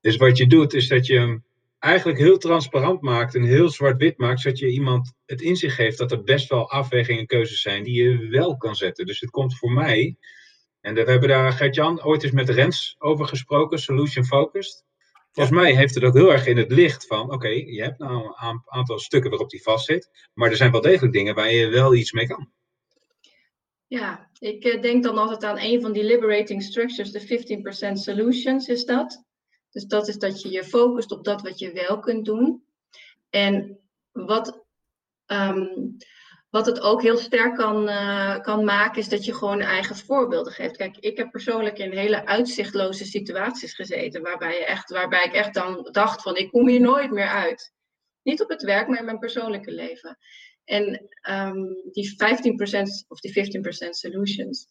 Dus 0.00 0.16
wat 0.16 0.36
je 0.36 0.46
doet, 0.46 0.74
is 0.74 0.88
dat 0.88 1.06
je 1.06 1.40
eigenlijk 1.80 2.18
heel 2.18 2.38
transparant 2.38 3.00
maakt 3.00 3.34
en 3.34 3.42
heel 3.42 3.68
zwart-wit 3.68 4.18
maakt, 4.18 4.40
zodat 4.40 4.58
je 4.58 4.70
iemand 4.70 5.12
het 5.24 5.40
inzicht 5.40 5.74
geeft 5.74 5.98
dat 5.98 6.12
er 6.12 6.22
best 6.22 6.48
wel 6.48 6.70
afwegingen 6.70 7.20
en 7.20 7.26
keuzes 7.26 7.60
zijn 7.60 7.84
die 7.84 8.02
je 8.02 8.28
wel 8.28 8.56
kan 8.56 8.74
zetten. 8.74 9.06
Dus 9.06 9.20
het 9.20 9.30
komt 9.30 9.58
voor 9.58 9.72
mij, 9.72 10.16
en 10.80 10.94
we 10.94 11.00
hebben 11.00 11.28
daar 11.28 11.52
Gert-Jan 11.52 12.04
ooit 12.04 12.22
eens 12.22 12.32
met 12.32 12.48
Rens 12.48 12.94
over 12.98 13.26
gesproken, 13.26 13.78
solution 13.78 14.24
focused. 14.24 14.84
Volgens 15.32 15.56
mij 15.56 15.74
heeft 15.74 15.94
het 15.94 16.04
ook 16.04 16.14
heel 16.14 16.32
erg 16.32 16.46
in 16.46 16.56
het 16.56 16.70
licht 16.70 17.06
van, 17.06 17.22
oké, 17.22 17.34
okay, 17.34 17.56
je 17.56 17.82
hebt 17.82 17.98
nou 17.98 18.24
een 18.24 18.62
aantal 18.64 18.98
stukken 18.98 19.30
waarop 19.30 19.50
die 19.50 19.62
vastzit, 19.62 20.28
maar 20.34 20.50
er 20.50 20.56
zijn 20.56 20.72
wel 20.72 20.80
degelijk 20.80 21.12
dingen 21.12 21.34
waar 21.34 21.52
je 21.52 21.68
wel 21.68 21.94
iets 21.94 22.12
mee 22.12 22.26
kan. 22.26 22.50
Ja, 23.86 24.30
ik 24.38 24.82
denk 24.82 25.02
dan 25.02 25.18
altijd 25.18 25.44
aan 25.44 25.58
een 25.58 25.80
van 25.80 25.92
die 25.92 26.04
liberating 26.04 26.62
structures, 26.62 27.10
de 27.10 27.90
15% 27.90 27.92
solutions 27.92 28.68
is 28.68 28.84
dat. 28.84 29.24
Dus 29.70 29.84
dat 29.84 30.08
is 30.08 30.18
dat 30.18 30.42
je 30.42 30.50
je 30.50 30.64
focust 30.64 31.10
op 31.10 31.24
dat 31.24 31.42
wat 31.42 31.58
je 31.58 31.72
wel 31.72 31.98
kunt 31.98 32.24
doen. 32.24 32.64
En 33.30 33.78
wat, 34.12 34.64
um, 35.26 35.96
wat 36.50 36.66
het 36.66 36.80
ook 36.80 37.02
heel 37.02 37.16
sterk 37.16 37.54
kan, 37.54 37.88
uh, 37.88 38.40
kan 38.40 38.64
maken, 38.64 39.00
is 39.00 39.08
dat 39.08 39.24
je 39.24 39.34
gewoon 39.34 39.60
eigen 39.60 39.96
voorbeelden 39.96 40.52
geeft. 40.52 40.76
Kijk, 40.76 40.96
ik 40.96 41.16
heb 41.16 41.30
persoonlijk 41.30 41.78
in 41.78 41.92
hele 41.92 42.26
uitzichtloze 42.26 43.04
situaties 43.04 43.74
gezeten, 43.74 44.22
waarbij, 44.22 44.58
je 44.58 44.64
echt, 44.64 44.90
waarbij 44.90 45.24
ik 45.24 45.32
echt 45.32 45.54
dan 45.54 45.88
dacht 45.92 46.22
van, 46.22 46.36
ik 46.36 46.50
kom 46.50 46.68
hier 46.68 46.80
nooit 46.80 47.10
meer 47.10 47.28
uit. 47.28 47.72
Niet 48.22 48.42
op 48.42 48.48
het 48.48 48.62
werk, 48.62 48.88
maar 48.88 48.98
in 48.98 49.04
mijn 49.04 49.18
persoonlijke 49.18 49.72
leven. 49.72 50.18
En 50.64 51.08
um, 51.30 51.90
die 51.92 52.10
15% 52.10 52.16
of 53.08 53.20
die 53.20 53.32
15% 53.86 53.88
solutions, 53.90 54.66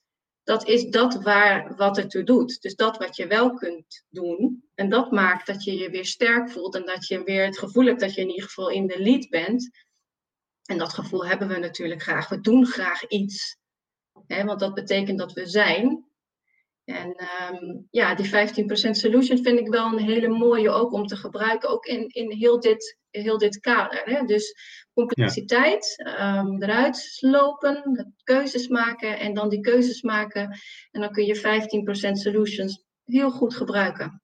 dat 0.49 0.67
is 0.67 0.89
dat 0.89 1.23
waar, 1.23 1.75
wat 1.75 1.97
ertoe 1.97 2.23
doet. 2.23 2.61
Dus 2.61 2.75
dat 2.75 2.97
wat 2.97 3.15
je 3.15 3.27
wel 3.27 3.53
kunt 3.53 4.05
doen. 4.09 4.69
En 4.75 4.89
dat 4.89 5.11
maakt 5.11 5.47
dat 5.47 5.63
je 5.63 5.77
je 5.77 5.89
weer 5.89 6.05
sterk 6.05 6.51
voelt 6.51 6.75
en 6.75 6.85
dat 6.85 7.07
je 7.07 7.23
weer 7.23 7.45
het 7.45 7.57
gevoel 7.57 7.85
hebt 7.85 7.99
dat 7.99 8.13
je 8.13 8.21
in 8.21 8.29
ieder 8.29 8.43
geval 8.43 8.69
in 8.69 8.87
de 8.87 9.01
lead 9.01 9.29
bent. 9.29 9.69
En 10.65 10.77
dat 10.77 10.93
gevoel 10.93 11.25
hebben 11.25 11.47
we 11.47 11.57
natuurlijk 11.57 12.01
graag. 12.01 12.29
We 12.29 12.41
doen 12.41 12.65
graag 12.65 13.07
iets. 13.07 13.57
Hè, 14.27 14.43
want 14.43 14.59
dat 14.59 14.73
betekent 14.73 15.17
dat 15.17 15.33
we 15.33 15.45
zijn. 15.45 16.05
En 16.83 17.27
um, 17.51 17.87
ja, 17.91 18.15
die 18.15 18.27
15% 18.27 18.29
solution 18.89 19.43
vind 19.43 19.59
ik 19.59 19.67
wel 19.67 19.85
een 19.85 20.05
hele 20.05 20.27
mooie 20.27 20.69
ook 20.69 20.91
om 20.91 21.07
te 21.07 21.15
gebruiken, 21.15 21.69
ook 21.69 21.85
in, 21.85 22.07
in 22.07 22.31
heel, 22.31 22.59
dit, 22.59 22.97
heel 23.09 23.37
dit 23.37 23.59
kader. 23.59 24.01
Hè? 24.05 24.25
Dus 24.25 24.55
complexiteit, 25.05 26.01
ja. 26.05 26.39
um, 26.39 26.63
eruit 26.63 26.97
slopen, 26.97 28.15
keuzes 28.23 28.67
maken 28.67 29.19
en 29.19 29.33
dan 29.33 29.49
die 29.49 29.59
keuzes 29.59 30.01
maken. 30.01 30.59
En 30.91 31.01
dan 31.01 31.11
kun 31.11 31.25
je 31.25 31.37
15% 32.09 32.11
solutions 32.11 32.83
heel 33.05 33.31
goed 33.31 33.55
gebruiken. 33.55 34.21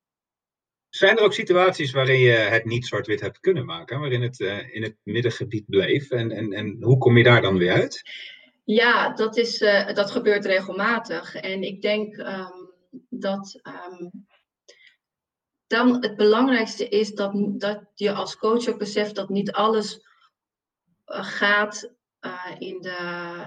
Zijn 0.90 1.18
er 1.18 1.24
ook 1.24 1.34
situaties 1.34 1.92
waarin 1.92 2.20
je 2.20 2.32
het 2.32 2.66
niet 2.66 2.86
zwart-wit 2.86 3.22
hebt 3.22 3.40
kunnen 3.40 3.66
maken, 3.66 4.00
waarin 4.00 4.22
het 4.22 4.40
uh, 4.40 4.74
in 4.76 4.84
het 4.84 4.96
middengebied 5.04 5.66
bleef? 5.66 6.10
En, 6.12 6.32
en, 6.32 6.54
en 6.54 6.78
hoe 6.80 6.98
kom 6.98 7.18
je 7.18 7.24
daar 7.24 7.42
dan 7.42 7.58
weer 7.58 7.74
uit? 7.74 8.02
Ja, 8.64 9.14
dat, 9.14 9.38
is, 9.38 9.62
uh, 9.62 9.94
dat 9.94 10.12
gebeurt 10.12 10.46
regelmatig. 10.46 11.36
En 11.36 11.64
ik 11.64 11.82
denk 11.82 12.18
um, 12.18 12.74
dat 13.10 13.60
um, 13.64 14.26
dan 15.68 16.02
het 16.02 16.16
belangrijkste 16.16 16.90
is 16.90 17.14
dat, 17.14 17.32
dat 17.60 17.82
je 17.94 18.12
als 18.12 18.38
coach 18.38 18.68
ook 18.68 18.78
beseft 18.78 19.16
dat 19.16 19.30
niet 19.30 19.52
alles 19.52 19.98
eh, 19.98 20.06
gaat 21.06 21.94
uh, 22.22 22.56
in 22.58 22.82
de 22.82 22.98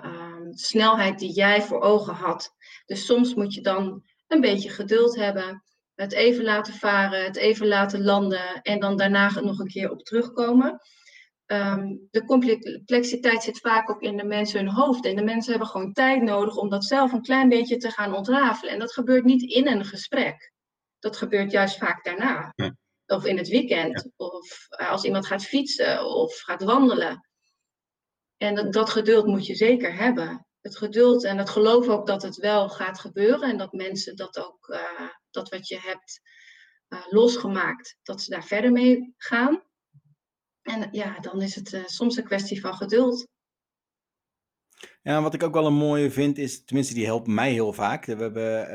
uh, 0.05 0.47
snelheid 0.51 1.19
die 1.19 1.33
jij 1.33 1.63
voor 1.63 1.81
ogen 1.81 2.15
had. 2.15 2.55
Dus 2.87 3.07
soms 3.07 3.35
moet 3.35 3.55
je 3.55 3.61
dan 3.61 4.03
een 4.27 4.41
beetje 4.41 4.71
geduld 4.71 5.17
hebben, 5.17 5.63
het 5.95 6.13
even 6.13 6.45
laten 6.45 6.75
varen, 6.75 7.25
het 7.25 7.37
even 7.37 7.67
laten 7.67 8.03
landen 8.03 8.63
en 8.63 8.81
dan 8.81 8.97
daarna 8.97 9.41
nog 9.41 9.59
een 9.59 9.69
keer 9.69 9.91
op 9.91 10.05
terugkomen. 10.05 10.81
Um, 11.47 12.09
de 12.11 12.25
complexiteit 12.25 13.43
zit 13.43 13.61
vaak 13.61 13.91
ook 13.91 14.03
in 14.03 14.17
de 14.17 14.25
mensen 14.25 14.59
hun 14.59 14.75
hoofd. 14.75 15.05
En 15.05 15.17
de 15.17 15.25
mensen 15.25 15.51
hebben 15.51 15.69
gewoon 15.69 15.93
tijd 15.93 16.23
nodig 16.23 16.57
om 16.57 16.69
dat 16.69 16.85
zelf 16.85 17.13
een 17.13 17.23
klein 17.23 17.49
beetje 17.49 17.77
te 17.77 17.91
gaan 17.91 18.15
ontrafelen. 18.15 18.73
En 18.73 18.79
dat 18.79 18.93
gebeurt 18.93 19.25
niet 19.25 19.43
in 19.43 19.67
een 19.67 19.85
gesprek. 19.85 20.53
Dat 20.99 21.17
gebeurt 21.17 21.51
juist 21.51 21.79
vaak 21.79 22.05
daarna. 22.05 22.55
Of 23.07 23.25
in 23.25 23.37
het 23.37 23.49
weekend. 23.49 24.11
Of 24.17 24.67
als 24.69 25.05
iemand 25.05 25.27
gaat 25.27 25.45
fietsen 25.45 26.05
of 26.05 26.39
gaat 26.39 26.63
wandelen. 26.63 27.28
En 28.39 28.71
dat, 28.71 28.91
geduld 28.91 29.27
moet 29.27 29.47
je 29.47 29.55
zeker 29.55 29.95
hebben. 29.95 30.47
Het 30.61 30.77
geduld 30.77 31.25
en 31.25 31.39
het 31.39 31.51
geloof 31.51 31.89
ook 31.89 32.07
dat 32.07 32.23
het 32.23 32.37
wel 32.37 32.69
gaat 32.69 32.99
gebeuren. 32.99 33.51
En 33.51 33.59
dat 33.59 33.73
mensen 33.73 34.17
dat 34.17 34.39
ook, 34.39 34.69
uh, 34.69 35.09
dat 35.31 35.49
wat 35.49 35.69
je 35.69 35.79
hebt 35.81 36.21
uh, 36.89 37.07
losgemaakt, 37.09 37.97
dat 38.03 38.23
ze 38.23 38.31
daar 38.31 38.45
verder 38.45 38.73
mee 38.73 39.15
gaan. 39.17 39.63
En 40.63 40.89
ja, 40.91 41.19
dan 41.21 41.43
is 41.43 41.55
het 41.55 41.73
uh, 41.73 41.87
soms 41.87 42.17
een 42.17 42.25
kwestie 42.25 42.61
van 42.61 42.75
geduld. 42.75 43.29
Ja, 45.03 45.23
wat 45.23 45.35
ik 45.35 45.43
ook 45.43 45.55
wel 45.55 45.67
een 45.67 45.75
mooie 45.75 46.11
vind 46.11 46.39
is, 46.39 46.65
tenminste 46.65 46.95
die 46.95 47.05
helpt 47.05 47.27
mij 47.27 47.53
heel 47.53 47.73
vaak. 47.73 48.05
We 48.05 48.15
hebben 48.15 48.71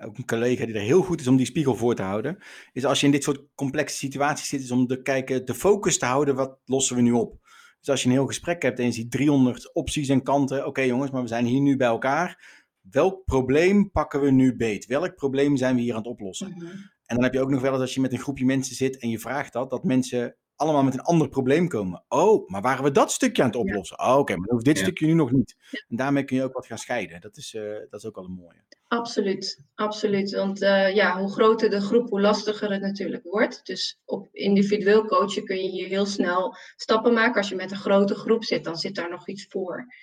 uh, 0.00 0.06
ook 0.06 0.18
een 0.18 0.26
collega 0.26 0.66
die 0.66 0.74
er 0.74 0.80
heel 0.80 1.02
goed 1.02 1.20
is 1.20 1.26
om 1.26 1.36
die 1.36 1.46
spiegel 1.46 1.74
voor 1.74 1.94
te 1.94 2.02
houden. 2.02 2.38
Is 2.72 2.84
als 2.84 3.00
je 3.00 3.06
in 3.06 3.12
dit 3.12 3.22
soort 3.22 3.40
complexe 3.54 3.96
situaties 3.96 4.48
zit, 4.48 4.60
is 4.60 4.70
om 4.70 4.86
te 4.86 5.02
kijken, 5.02 5.44
de 5.44 5.54
focus 5.54 5.98
te 5.98 6.06
houden, 6.06 6.34
wat 6.34 6.58
lossen 6.64 6.96
we 6.96 7.02
nu 7.02 7.12
op? 7.12 7.47
Dus 7.88 7.96
als 7.96 8.06
je 8.06 8.12
een 8.12 8.20
heel 8.20 8.34
gesprek 8.34 8.62
hebt 8.62 8.78
en 8.78 8.84
je 8.84 8.92
ziet 8.92 9.10
300 9.10 9.74
opties 9.74 10.08
en 10.08 10.22
kanten, 10.22 10.58
oké 10.58 10.68
okay, 10.68 10.86
jongens, 10.86 11.10
maar 11.10 11.22
we 11.22 11.28
zijn 11.28 11.44
hier 11.44 11.60
nu 11.60 11.76
bij 11.76 11.86
elkaar. 11.86 12.44
Welk 12.90 13.24
probleem 13.24 13.90
pakken 13.90 14.20
we 14.20 14.30
nu 14.30 14.56
beet? 14.56 14.86
Welk 14.86 15.14
probleem 15.14 15.56
zijn 15.56 15.74
we 15.74 15.80
hier 15.80 15.92
aan 15.92 15.98
het 15.98 16.06
oplossen? 16.06 16.48
Mm 16.50 16.58
-hmm. 16.58 16.70
En 17.04 17.14
dan 17.14 17.22
heb 17.22 17.32
je 17.32 17.40
ook 17.40 17.50
nog 17.50 17.60
wel 17.60 17.72
eens 17.72 17.80
als 17.80 17.94
je 17.94 18.00
met 18.00 18.12
een 18.12 18.18
groepje 18.18 18.44
mensen 18.44 18.74
zit 18.76 18.98
en 18.98 19.08
je 19.08 19.18
vraagt 19.18 19.52
dat, 19.52 19.70
dat 19.70 19.84
mensen 19.84 20.36
allemaal 20.58 20.82
met 20.82 20.94
een 20.94 21.00
ander 21.00 21.28
probleem 21.28 21.68
komen. 21.68 22.04
Oh, 22.08 22.48
maar 22.48 22.62
waren 22.62 22.84
we 22.84 22.90
dat 22.90 23.12
stukje 23.12 23.42
aan 23.42 23.48
het 23.48 23.58
oplossen? 23.58 23.96
Ja. 24.00 24.04
Oh, 24.04 24.10
oké, 24.10 24.20
okay, 24.20 24.36
maar 24.36 24.46
dan 24.46 24.54
hoeft 24.54 24.66
dit 24.66 24.76
ja. 24.78 24.82
stukje 24.82 25.06
nu 25.06 25.12
nog 25.12 25.30
niet. 25.32 25.56
En 25.88 25.96
daarmee 25.96 26.24
kun 26.24 26.36
je 26.36 26.42
ook 26.42 26.52
wat 26.52 26.66
gaan 26.66 26.78
scheiden. 26.78 27.20
Dat 27.20 27.36
is, 27.36 27.54
uh, 27.54 27.78
dat 27.90 28.00
is 28.00 28.06
ook 28.06 28.14
wel 28.14 28.24
een 28.24 28.32
mooie. 28.32 28.62
Absoluut, 28.88 29.64
absoluut. 29.74 30.30
Want 30.30 30.62
uh, 30.62 30.94
ja, 30.94 31.20
hoe 31.20 31.32
groter 31.32 31.70
de 31.70 31.80
groep, 31.80 32.08
hoe 32.08 32.20
lastiger 32.20 32.72
het 32.72 32.80
natuurlijk 32.80 33.24
wordt. 33.24 33.66
Dus 33.66 34.00
op 34.04 34.28
individueel 34.32 35.04
coachen 35.04 35.44
kun 35.44 35.56
je 35.56 35.68
hier 35.68 35.88
heel 35.88 36.06
snel 36.06 36.56
stappen 36.76 37.12
maken. 37.12 37.36
Als 37.36 37.48
je 37.48 37.56
met 37.56 37.70
een 37.70 37.76
grote 37.76 38.14
groep 38.14 38.44
zit, 38.44 38.64
dan 38.64 38.76
zit 38.76 38.94
daar 38.94 39.10
nog 39.10 39.28
iets 39.28 39.46
voor. 39.48 39.94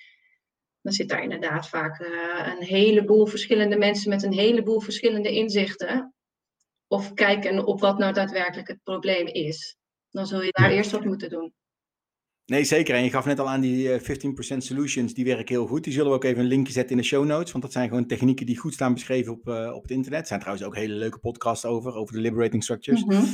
Dan 0.82 0.94
zit 0.94 1.10
daar 1.10 1.24
inderdaad 1.24 1.70
vaak 1.70 2.00
uh, 2.00 2.08
een 2.58 2.66
heleboel 2.66 3.26
verschillende 3.26 3.78
mensen 3.78 4.10
met 4.10 4.24
een 4.24 4.34
heleboel 4.34 4.80
verschillende 4.80 5.32
inzichten. 5.32 6.14
Of 6.88 7.14
kijken 7.14 7.66
op 7.66 7.80
wat 7.80 7.98
nou 7.98 8.14
daadwerkelijk 8.14 8.68
het 8.68 8.84
probleem 8.84 9.28
is 9.28 9.78
dan 10.16 10.28
zul 10.28 10.42
je 10.42 10.52
daar 10.52 10.70
ja. 10.70 10.76
eerst 10.76 10.92
wat 10.92 11.06
moeten 11.06 11.30
doen. 11.30 11.54
Nee, 12.46 12.64
zeker. 12.64 12.96
En 12.96 13.04
je 13.04 13.10
gaf 13.10 13.26
net 13.26 13.40
al 13.40 13.50
aan 13.50 13.62
die 13.62 13.88
uh, 13.88 14.00
15% 14.00 14.58
solutions, 14.58 15.14
die 15.14 15.26
werken 15.26 15.56
heel 15.56 15.68
goed. 15.68 15.84
Die 15.84 15.94
zullen 15.94 16.10
we 16.10 16.16
ook 16.16 16.24
even 16.24 16.42
een 16.42 16.48
linkje 16.48 16.74
zetten 16.74 16.92
in 16.92 17.02
de 17.02 17.08
show 17.08 17.26
notes, 17.26 17.52
want 17.52 17.64
dat 17.64 17.74
zijn 17.74 17.90
gewoon 17.90 18.08
technieken 18.08 18.46
die 18.46 18.58
goed 18.58 18.74
staan 18.74 18.94
beschreven 18.94 19.34
op, 19.34 19.48
uh, 19.48 19.72
op 19.74 19.82
het 19.82 19.92
internet. 19.92 20.22
Er 20.22 20.28
zijn 20.28 20.40
trouwens 20.40 20.68
ook 20.68 20.76
hele 20.76 20.94
leuke 20.94 21.20
podcasts 21.20 21.66
over, 21.66 21.94
over 21.94 22.16
de 22.16 22.22
liberating 22.22 22.64
structures. 22.64 23.04
Mm 23.04 23.12
-hmm. 23.12 23.26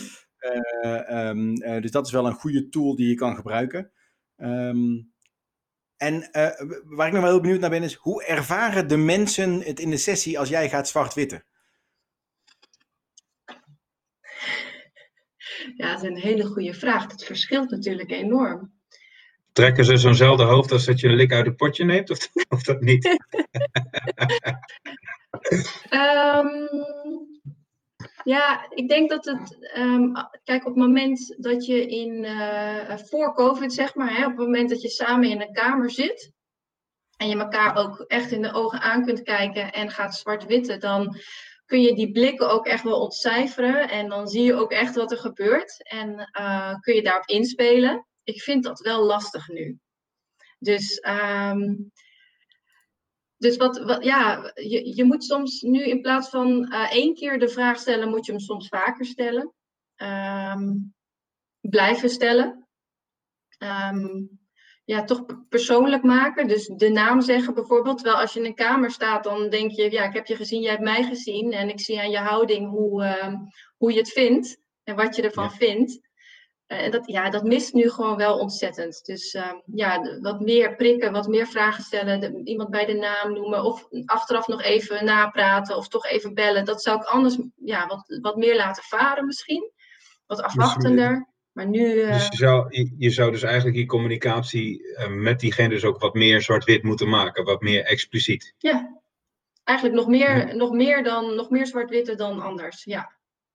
uh, 0.83 1.27
um, 1.27 1.55
dus 1.81 1.91
dat 1.91 2.05
is 2.05 2.11
wel 2.11 2.25
een 2.25 2.33
goede 2.33 2.69
tool 2.69 2.95
die 2.95 3.07
je 3.07 3.15
kan 3.15 3.35
gebruiken. 3.35 3.91
Um, 4.37 5.11
en 5.97 6.29
waar 6.83 7.07
ik 7.07 7.13
nog 7.13 7.21
wel 7.21 7.31
heel 7.31 7.41
benieuwd 7.41 7.59
naar 7.59 7.69
ben, 7.69 7.83
is 7.83 7.93
hoe 7.93 8.25
ervaren 8.25 8.87
de 8.87 8.97
mensen 8.97 9.61
het 9.61 9.79
in 9.79 9.89
de 9.89 9.97
sessie 9.97 10.39
als 10.39 10.49
jij 10.49 10.69
gaat 10.69 10.87
zwart-witten? 10.87 11.43
Ja, 15.75 15.91
dat 15.91 16.03
is 16.03 16.09
een 16.09 16.17
hele 16.17 16.45
goede 16.45 16.73
vraag. 16.73 17.07
Dat 17.07 17.23
verschilt 17.23 17.69
natuurlijk 17.69 18.11
enorm. 18.11 18.71
Trekken 19.51 19.85
ze 19.85 19.97
zo'nzelfde 19.97 20.43
hoofd 20.43 20.71
als 20.71 20.85
dat 20.85 20.99
je 20.99 21.07
een 21.07 21.15
lik 21.15 21.33
uit 21.33 21.45
het 21.45 21.55
potje 21.55 21.85
neemt, 21.85 22.09
of, 22.09 22.29
of 22.49 22.63
dat 22.63 22.81
niet? 22.81 23.05
um, 25.91 26.69
ja, 28.33 28.65
ik 28.69 28.89
denk 28.89 29.09
dat 29.09 29.25
het. 29.25 29.71
Um, 29.77 30.13
kijk, 30.43 30.65
op 30.65 30.75
het 30.75 30.83
moment 30.83 31.35
dat 31.37 31.65
je 31.65 31.87
in. 31.87 32.23
Uh, 32.23 32.97
voor 32.97 33.33
COVID, 33.33 33.73
zeg 33.73 33.95
maar, 33.95 34.15
hè, 34.15 34.25
op 34.25 34.37
het 34.37 34.45
moment 34.45 34.69
dat 34.69 34.81
je 34.81 34.89
samen 34.89 35.29
in 35.29 35.41
een 35.41 35.53
kamer 35.53 35.91
zit. 35.91 36.31
en 37.17 37.29
je 37.29 37.37
elkaar 37.37 37.75
ook 37.75 37.99
echt 38.07 38.31
in 38.31 38.41
de 38.41 38.53
ogen 38.53 38.81
aan 38.81 39.05
kunt 39.05 39.21
kijken 39.21 39.71
en 39.71 39.89
gaat 39.89 40.15
zwart-witten, 40.15 40.79
dan 40.79 41.17
kun 41.71 41.81
je 41.81 41.95
die 41.95 42.11
blikken 42.11 42.49
ook 42.49 42.65
echt 42.65 42.83
wel 42.83 42.99
ontcijferen. 42.99 43.89
En 43.89 44.09
dan 44.09 44.27
zie 44.27 44.43
je 44.43 44.53
ook 44.53 44.71
echt 44.71 44.95
wat 44.95 45.11
er 45.11 45.17
gebeurt. 45.17 45.89
En 45.89 46.29
uh, 46.39 46.73
kun 46.79 46.95
je 46.95 47.01
daarop 47.01 47.27
inspelen. 47.27 48.07
Ik 48.23 48.41
vind 48.41 48.63
dat 48.63 48.79
wel 48.79 49.05
lastig 49.05 49.47
nu. 49.47 49.79
Dus, 50.59 51.03
um, 51.07 51.91
dus 53.37 53.57
wat, 53.57 53.77
wat, 53.77 54.03
ja, 54.03 54.51
je, 54.53 54.95
je 54.95 55.03
moet 55.03 55.23
soms 55.23 55.61
nu 55.61 55.83
in 55.83 56.01
plaats 56.01 56.29
van 56.29 56.73
uh, 56.73 56.91
één 56.91 57.13
keer 57.13 57.39
de 57.39 57.49
vraag 57.49 57.79
stellen, 57.79 58.09
moet 58.09 58.25
je 58.25 58.31
hem 58.31 58.41
soms 58.41 58.67
vaker 58.67 59.05
stellen. 59.05 59.53
Um, 59.95 60.93
blijven 61.59 62.09
stellen. 62.09 62.67
Um, 63.59 64.40
ja, 64.91 65.03
toch 65.03 65.25
persoonlijk 65.49 66.03
maken. 66.03 66.47
Dus 66.47 66.67
de 66.67 66.89
naam 66.89 67.21
zeggen 67.21 67.53
bijvoorbeeld. 67.53 67.97
Terwijl 67.97 68.17
als 68.21 68.33
je 68.33 68.39
in 68.39 68.45
een 68.45 68.55
kamer 68.55 68.91
staat, 68.91 69.23
dan 69.23 69.49
denk 69.49 69.71
je, 69.71 69.91
ja, 69.91 70.03
ik 70.03 70.13
heb 70.13 70.25
je 70.25 70.35
gezien, 70.35 70.61
jij 70.61 70.71
hebt 70.71 70.83
mij 70.83 71.03
gezien. 71.03 71.51
En 71.51 71.69
ik 71.69 71.79
zie 71.79 71.99
aan 71.99 72.09
je 72.09 72.17
houding 72.17 72.69
hoe, 72.69 73.03
uh, 73.03 73.33
hoe 73.77 73.91
je 73.91 73.97
het 73.97 74.09
vindt 74.09 74.57
en 74.83 74.95
wat 74.95 75.15
je 75.15 75.21
ervan 75.21 75.43
ja. 75.43 75.49
vindt. 75.49 75.99
Uh, 76.67 76.81
en 76.81 76.91
dat, 76.91 77.07
ja, 77.07 77.29
dat 77.29 77.43
mist 77.43 77.73
nu 77.73 77.89
gewoon 77.89 78.17
wel 78.17 78.37
ontzettend. 78.37 79.05
Dus 79.05 79.33
uh, 79.33 79.53
ja, 79.65 80.19
wat 80.21 80.39
meer 80.39 80.75
prikken, 80.75 81.11
wat 81.11 81.27
meer 81.27 81.47
vragen 81.47 81.83
stellen, 81.83 82.19
de, 82.19 82.41
iemand 82.43 82.69
bij 82.69 82.85
de 82.85 82.93
naam 82.93 83.33
noemen. 83.33 83.63
Of 83.63 83.87
achteraf 84.05 84.47
nog 84.47 84.61
even 84.61 85.05
napraten 85.05 85.77
of 85.77 85.87
toch 85.87 86.05
even 86.05 86.33
bellen. 86.33 86.65
Dat 86.65 86.81
zou 86.81 86.97
ik 86.97 87.05
anders 87.05 87.37
ja, 87.55 87.87
wat, 87.87 88.17
wat 88.21 88.35
meer 88.35 88.55
laten 88.55 88.83
varen 88.83 89.25
misschien. 89.25 89.71
Wat 90.25 90.41
afwachtender. 90.41 91.30
Maar 91.51 91.67
nu. 91.67 91.93
Uh... 91.93 92.13
Dus 92.13 92.27
je 92.27 92.35
zou, 92.35 92.65
je, 92.69 92.93
je, 92.97 93.09
zou 93.09 93.31
dus 93.31 93.43
eigenlijk 93.43 93.75
die 93.75 93.85
communicatie 93.85 94.81
uh, 94.81 95.07
met 95.07 95.39
diegene 95.39 95.69
dus 95.69 95.83
ook 95.83 95.99
wat 95.99 96.13
meer 96.13 96.41
zwart-wit 96.41 96.83
moeten 96.83 97.09
maken, 97.09 97.43
wat 97.43 97.61
meer 97.61 97.83
expliciet. 97.83 98.53
Ja, 98.57 99.01
eigenlijk 99.63 99.97
nog 99.97 100.07
meer, 100.07 100.47
ja. 100.47 100.53
nog 100.53 100.71
meer, 100.71 101.03
dan, 101.03 101.35
nog 101.35 101.49
meer 101.49 101.67
zwart-witte 101.67 102.15
dan 102.15 102.41
anders. 102.41 102.83
Ja. 102.83 103.11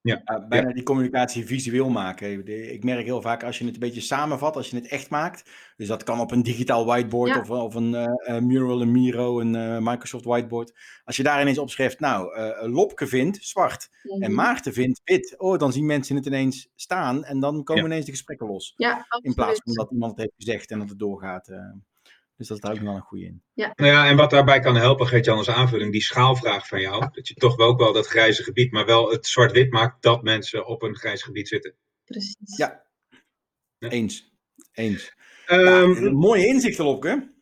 Ja, 0.06 0.22
uh, 0.24 0.48
bijna 0.48 0.68
ja. 0.68 0.74
die 0.74 0.82
communicatie 0.82 1.46
visueel 1.46 1.88
maken. 1.88 2.46
Ik 2.72 2.84
merk 2.84 3.04
heel 3.04 3.20
vaak 3.20 3.42
als 3.44 3.58
je 3.58 3.64
het 3.64 3.74
een 3.74 3.80
beetje 3.80 4.00
samenvat, 4.00 4.56
als 4.56 4.70
je 4.70 4.76
het 4.76 4.88
echt 4.88 5.10
maakt. 5.10 5.50
Dus 5.76 5.88
dat 5.88 6.02
kan 6.02 6.20
op 6.20 6.30
een 6.30 6.42
digitaal 6.42 6.84
whiteboard 6.84 7.34
ja. 7.34 7.40
of, 7.40 7.50
of, 7.50 7.74
een 7.74 7.92
uh, 7.92 8.38
mural, 8.38 8.80
een 8.80 8.92
Miro, 8.92 9.40
een 9.40 9.54
uh, 9.54 9.78
Microsoft 9.78 10.24
whiteboard. 10.24 10.72
Als 11.04 11.16
je 11.16 11.22
daar 11.22 11.40
ineens 11.40 11.58
opschrijft, 11.58 12.00
nou, 12.00 12.38
Lopke 12.68 13.06
vindt 13.06 13.44
zwart 13.44 13.88
mm 14.02 14.22
en 14.22 14.34
Maarten 14.34 14.72
vindt 14.72 15.00
wit. 15.04 15.34
Oh, 15.38 15.58
dan 15.58 15.72
zien 15.72 15.86
mensen 15.86 16.16
het 16.16 16.26
ineens 16.26 16.68
staan 16.74 17.24
en 17.24 17.40
dan 17.40 17.64
komen 17.64 17.82
ja. 17.82 17.88
ineens 17.88 18.04
de 18.04 18.10
gesprekken 18.10 18.46
los. 18.46 18.74
Ja, 18.76 19.06
in 19.20 19.34
plaats 19.34 19.60
van 19.64 19.74
dat 19.74 19.90
iemand 19.90 20.10
het 20.10 20.20
heeft 20.20 20.34
gezegd 20.36 20.70
en 20.70 20.78
dat 20.78 20.88
het 20.88 20.98
doorgaat. 20.98 21.50
Dus 22.36 22.48
dat 22.48 22.56
is 22.56 22.62
daar 22.62 22.72
ook 22.72 22.80
wel 22.80 22.94
een 22.94 23.00
goede 23.00 23.24
in. 23.24 23.42
Ja. 23.52 23.72
Nou 23.76 23.90
ja, 23.90 24.06
en 24.06 24.16
wat 24.16 24.30
daarbij 24.30 24.60
kan 24.60 24.76
helpen, 24.76 25.06
Geert-Jan, 25.06 25.36
als 25.36 25.50
aanvulling, 25.50 25.92
die 25.92 26.02
schaalvraag 26.02 26.68
van 26.68 26.80
jou. 26.80 27.08
Dat 27.12 27.28
je 27.28 27.34
toch 27.34 27.56
wel 27.56 27.66
ook 27.66 27.78
wel 27.78 27.92
dat 27.92 28.06
grijze 28.06 28.42
gebied, 28.42 28.72
maar 28.72 28.86
wel 28.86 29.10
het 29.10 29.26
zwart-wit 29.26 29.72
maakt 29.72 30.02
dat 30.02 30.22
mensen 30.22 30.66
op 30.66 30.82
een 30.82 30.96
grijs 30.96 31.22
gebied 31.22 31.48
zitten. 31.48 31.74
Precies. 32.04 32.56
Ja, 32.56 32.86
ja. 33.78 33.88
eens. 33.88 34.34
Eens. 34.72 35.14
Um, 35.50 36.04
ja, 36.04 36.10
mooie 36.10 36.46
inzicht, 36.46 36.78
Lopke. 36.78 37.34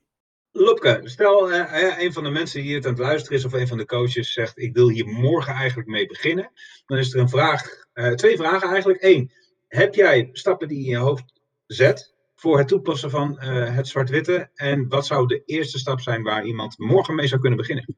Lopke, 0.57 1.01
stel 1.05 1.53
uh, 1.53 1.99
een 1.99 2.13
van 2.13 2.25
de 2.25 2.31
mensen 2.31 2.61
die 2.61 2.69
hier 2.69 2.85
aan 2.85 2.91
het 2.91 2.99
luisteren 2.99 3.39
is, 3.39 3.45
of 3.45 3.53
een 3.53 3.69
van 3.69 3.79
de 3.79 3.87
coaches 3.87 4.33
zegt, 4.33 4.59
ik 4.59 4.75
wil 4.75 4.89
hier 4.89 5.07
morgen 5.07 5.53
eigenlijk 5.53 5.89
mee 5.89 6.07
beginnen. 6.07 6.53
Dan 6.87 6.99
is 6.99 7.15
er 7.15 7.21
een 7.21 7.29
vraag, 7.29 7.87
uh, 7.95 8.13
twee 8.13 8.37
vragen 8.37 8.69
eigenlijk. 8.69 9.03
Eén, 9.03 9.33
heb 9.69 9.95
jij 9.95 10.29
stappen 10.33 10.69
die 10.69 10.79
je 10.79 10.85
in 10.85 10.91
je 10.91 10.97
hoofd 10.97 11.41
zet, 11.67 12.14
voor 12.35 12.59
het 12.59 12.69
toepassen 12.69 13.11
van 13.11 13.39
uh, 13.43 13.75
het 13.75 13.89
zwart-witte? 13.89 14.51
En 14.55 14.89
wat 14.89 15.07
zou 15.07 15.27
de 15.27 15.43
eerste 15.45 15.79
stap 15.79 16.01
zijn 16.01 16.23
waar 16.23 16.45
iemand 16.45 16.79
morgen 16.79 17.15
mee 17.15 17.27
zou 17.27 17.41
kunnen 17.41 17.59
beginnen? 17.59 17.97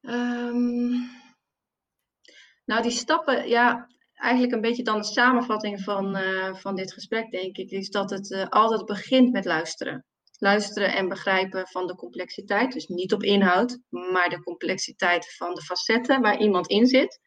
Um, 0.00 1.10
nou, 2.64 2.82
die 2.82 2.90
stappen, 2.90 3.48
ja, 3.48 3.88
eigenlijk 4.14 4.52
een 4.52 4.60
beetje 4.60 4.82
dan 4.82 4.98
de 4.98 5.04
samenvatting 5.04 5.80
van, 5.80 6.16
uh, 6.16 6.54
van 6.54 6.76
dit 6.76 6.92
gesprek, 6.92 7.30
denk 7.30 7.56
ik, 7.56 7.70
is 7.70 7.90
dat 7.90 8.10
het 8.10 8.30
uh, 8.30 8.46
altijd 8.48 8.84
begint 8.84 9.32
met 9.32 9.44
luisteren. 9.44 10.04
Luisteren 10.38 10.94
en 10.94 11.08
begrijpen 11.08 11.66
van 11.66 11.86
de 11.86 11.94
complexiteit. 11.94 12.72
Dus 12.72 12.86
niet 12.86 13.12
op 13.12 13.22
inhoud, 13.22 13.78
maar 13.88 14.28
de 14.28 14.42
complexiteit 14.42 15.34
van 15.36 15.54
de 15.54 15.62
facetten 15.62 16.20
waar 16.20 16.40
iemand 16.40 16.66
in 16.66 16.86
zit. 16.86 17.20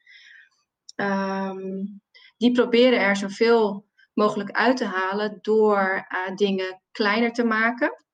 ehm, 0.95 1.83
die 2.37 2.51
proberen 2.51 2.99
er 2.99 3.15
zoveel 3.15 3.85
mogelijk 4.15 4.51
uit 4.51 4.77
te 4.77 4.85
halen 4.85 5.39
door 5.41 6.07
uh, 6.09 6.35
dingen 6.35 6.81
kleiner 6.91 7.31
te 7.31 7.43
maken 7.43 8.05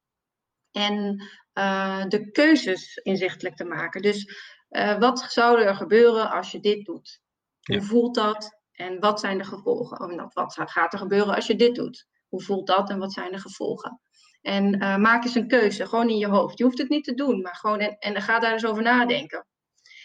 en 0.71 1.23
uh, 1.53 2.05
de 2.07 2.31
keuzes 2.31 2.95
inzichtelijk 2.95 3.55
te 3.55 3.63
maken. 3.63 4.01
Dus 4.01 4.35
uh, 4.69 4.99
wat 4.99 5.19
zou 5.19 5.61
er 5.61 5.75
gebeuren 5.75 6.31
als 6.31 6.51
je 6.51 6.59
dit 6.59 6.85
doet? 6.85 7.21
Ja. 7.59 7.77
Hoe 7.77 7.85
voelt 7.85 8.15
dat 8.15 8.59
en 8.71 8.99
wat 8.99 9.19
zijn 9.19 9.37
de 9.37 9.43
gevolgen? 9.43 10.23
Of 10.23 10.33
wat 10.33 10.53
gaat 10.65 10.93
er 10.93 10.99
gebeuren 10.99 11.35
als 11.35 11.47
je 11.47 11.55
dit 11.55 11.75
doet? 11.75 12.07
Hoe 12.27 12.41
voelt 12.41 12.67
dat 12.67 12.89
en 12.89 12.99
wat 12.99 13.13
zijn 13.13 13.31
de 13.31 13.39
gevolgen? 13.39 14.01
En 14.41 14.77
maak 15.01 15.23
eens 15.23 15.35
een 15.35 15.47
keuze, 15.47 15.85
gewoon 15.87 16.09
in 16.09 16.17
je 16.17 16.27
hoofd. 16.27 16.57
Je 16.57 16.63
hoeft 16.63 16.77
het 16.77 16.89
niet 16.89 17.03
te 17.03 17.13
doen, 17.13 17.41
maar 17.41 17.55
gewoon 17.55 17.79
en, 17.79 17.97
en 17.97 18.21
ga 18.21 18.39
daar 18.39 18.53
eens 18.53 18.65
over 18.65 18.83
nadenken. 18.83 19.45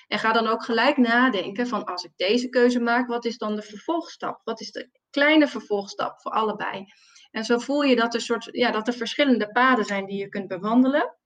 En 0.07 0.19
ga 0.19 0.33
dan 0.33 0.47
ook 0.47 0.65
gelijk 0.65 0.97
nadenken 0.97 1.67
van 1.67 1.85
als 1.85 2.05
ik 2.05 2.13
deze 2.17 2.49
keuze 2.49 2.81
maak, 2.81 3.09
wat 3.09 3.25
is 3.25 3.39
dan 3.39 3.57
de 3.57 3.63
vervolgstap? 3.63 4.41
Wat 4.45 4.61
is 4.61 4.73
de 4.73 4.91
kleine 5.11 5.49
vervolgstap 5.49 6.21
voor 6.21 6.33
allebei? 6.33 6.85
En 7.31 7.45
zo 7.45 7.59
voel 7.59 7.83
je 7.83 7.97
dat 7.97 8.15
er, 8.15 8.21
soort, 8.21 8.49
ja, 8.51 8.71
dat 8.71 8.87
er 8.87 8.95
verschillende 8.95 9.51
paden 9.51 9.85
zijn 9.85 10.07
die 10.07 10.19
je 10.19 10.29
kunt 10.29 10.49
bewandelen. 10.49 11.17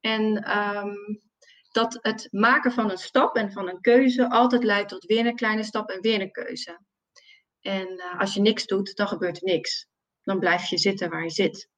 En 0.00 0.56
um, 0.58 1.22
dat 1.70 1.98
het 2.00 2.28
maken 2.30 2.72
van 2.72 2.90
een 2.90 2.98
stap 2.98 3.36
en 3.36 3.52
van 3.52 3.68
een 3.68 3.80
keuze 3.80 4.30
altijd 4.30 4.64
leidt 4.64 4.88
tot 4.88 5.04
weer 5.04 5.26
een 5.26 5.36
kleine 5.36 5.62
stap 5.62 5.90
en 5.90 6.00
weer 6.00 6.20
een 6.20 6.32
keuze. 6.32 6.80
En 7.60 7.88
uh, 7.92 8.20
als 8.20 8.34
je 8.34 8.40
niks 8.40 8.66
doet, 8.66 8.96
dan 8.96 9.08
gebeurt 9.08 9.36
er 9.36 9.44
niks. 9.44 9.86
Dan 10.22 10.38
blijf 10.38 10.68
je 10.68 10.78
zitten 10.78 11.10
waar 11.10 11.22
je 11.22 11.30
zit. 11.30 11.68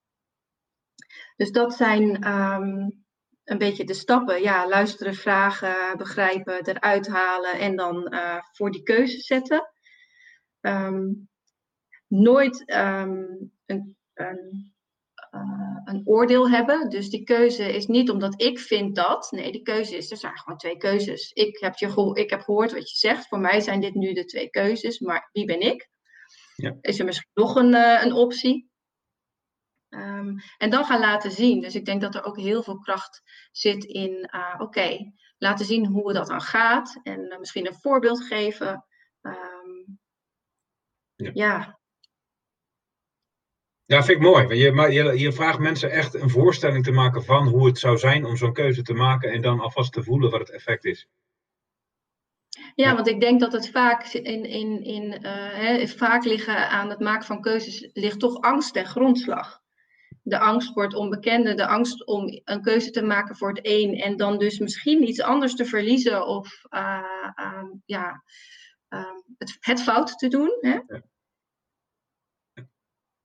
Dus 1.36 1.50
dat 1.50 1.74
zijn 1.74 2.28
um, 2.28 3.04
een 3.50 3.58
beetje 3.58 3.84
de 3.84 3.94
stappen. 3.94 4.42
Ja, 4.42 4.68
luisteren, 4.68 5.14
vragen, 5.14 5.96
begrijpen, 5.96 6.66
eruit 6.66 7.06
halen 7.06 7.58
en 7.58 7.76
dan 7.76 8.14
uh, 8.14 8.36
voor 8.52 8.70
die 8.70 8.82
keuze 8.82 9.20
zetten. 9.20 9.72
Um, 10.60 11.28
nooit 12.06 12.70
um, 12.70 13.52
een, 13.66 13.96
een, 14.14 14.72
uh, 15.34 15.76
een, 15.84 16.02
oordeel 16.04 16.50
hebben. 16.50 16.90
Dus 16.90 17.10
die 17.10 17.24
keuze 17.24 17.74
is 17.74 17.86
niet 17.86 18.10
omdat 18.10 18.42
ik 18.42 18.58
vind 18.58 18.96
dat. 18.96 19.30
Nee, 19.30 19.52
die 19.52 19.62
keuze 19.62 19.96
is, 19.96 20.10
er 20.10 20.16
zijn 20.16 20.38
gewoon 20.38 20.58
twee 20.58 20.76
keuzes. 20.76 21.30
Ik 21.32 21.58
heb, 21.58 21.76
je 21.76 21.90
geho 21.90 22.14
ik 22.14 22.30
heb 22.30 22.40
gehoord 22.40 22.72
wat 22.72 22.90
je 22.90 22.96
zegt. 22.96 23.28
Voor 23.28 23.40
mij 23.40 23.60
zijn 23.60 23.80
dit 23.80 23.94
nu 23.94 24.12
de 24.12 24.24
twee 24.24 24.50
keuzes. 24.50 24.98
Maar 24.98 25.28
wie 25.32 25.44
ben 25.44 25.60
ik? 25.60 25.88
Ja. 26.56 26.76
Is 26.80 26.98
er 26.98 27.04
misschien 27.04 27.30
nog 27.34 27.56
een, 27.56 27.72
uh, 27.72 28.04
een 28.04 28.12
optie? 28.12 28.69
Um, 29.90 30.36
en 30.58 30.70
dan 30.70 30.84
gaan 30.84 31.00
laten 31.00 31.30
zien. 31.30 31.60
Dus 31.60 31.74
ik 31.74 31.84
denk 31.84 32.00
dat 32.00 32.14
er 32.14 32.24
ook 32.24 32.36
heel 32.36 32.62
veel 32.62 32.78
kracht 32.78 33.22
zit 33.52 33.84
in, 33.84 34.28
uh, 34.34 34.52
oké, 34.54 34.62
okay, 34.62 35.12
laten 35.38 35.66
zien 35.66 35.86
hoe 35.86 36.12
dat 36.12 36.26
dan 36.26 36.40
gaat. 36.40 37.00
En 37.02 37.20
uh, 37.20 37.38
misschien 37.38 37.66
een 37.66 37.80
voorbeeld 37.80 38.24
geven. 38.24 38.84
Um, 39.20 39.98
ja. 41.14 41.30
ja. 41.34 41.78
Ja, 43.84 44.02
vind 44.02 44.18
ik 44.18 44.24
mooi. 44.24 44.54
Je, 44.54 44.72
maar 44.72 44.92
je, 44.92 45.18
je 45.18 45.32
vraagt 45.32 45.58
mensen 45.58 45.90
echt 45.90 46.14
een 46.14 46.30
voorstelling 46.30 46.84
te 46.84 46.92
maken 46.92 47.24
van 47.24 47.48
hoe 47.48 47.66
het 47.66 47.78
zou 47.78 47.98
zijn 47.98 48.24
om 48.24 48.36
zo'n 48.36 48.52
keuze 48.52 48.82
te 48.82 48.94
maken 48.94 49.32
en 49.32 49.42
dan 49.42 49.60
alvast 49.60 49.92
te 49.92 50.02
voelen 50.02 50.30
wat 50.30 50.40
het 50.40 50.50
effect 50.50 50.84
is. 50.84 51.08
Ja, 52.74 52.94
want 52.94 53.08
ik 53.08 53.20
denk 53.20 53.40
dat 53.40 53.52
het 53.52 53.70
vaak 53.70 54.04
in, 54.04 54.44
in, 54.44 54.82
in 54.84 55.04
uh, 55.04 55.52
hè, 55.52 55.86
vaak 55.88 56.24
liggen 56.24 56.68
aan 56.68 56.90
het 56.90 57.00
maken 57.00 57.26
van 57.26 57.40
keuzes 57.40 57.90
ligt 57.92 58.18
toch 58.18 58.40
angst 58.40 58.72
ten 58.72 58.86
grondslag 58.86 59.59
de 60.22 60.38
angst 60.38 60.72
voor 60.72 60.82
het 60.82 60.94
onbekende, 60.94 61.54
de 61.54 61.66
angst 61.66 62.06
om 62.06 62.40
een 62.44 62.62
keuze 62.62 62.90
te 62.90 63.02
maken 63.02 63.36
voor 63.36 63.48
het 63.48 63.60
een 63.62 63.94
en 63.94 64.16
dan 64.16 64.38
dus 64.38 64.58
misschien 64.58 65.08
iets 65.08 65.20
anders 65.20 65.54
te 65.54 65.64
verliezen 65.64 66.26
of 66.26 66.62
uh, 66.70 67.32
uh, 67.40 67.64
ja, 67.84 68.24
uh, 68.88 69.12
het, 69.38 69.56
het, 69.60 69.82
fout 69.82 70.18
te 70.18 70.28
doen. 70.28 70.56
Hè? 70.60 70.78
Ja. 70.86 71.02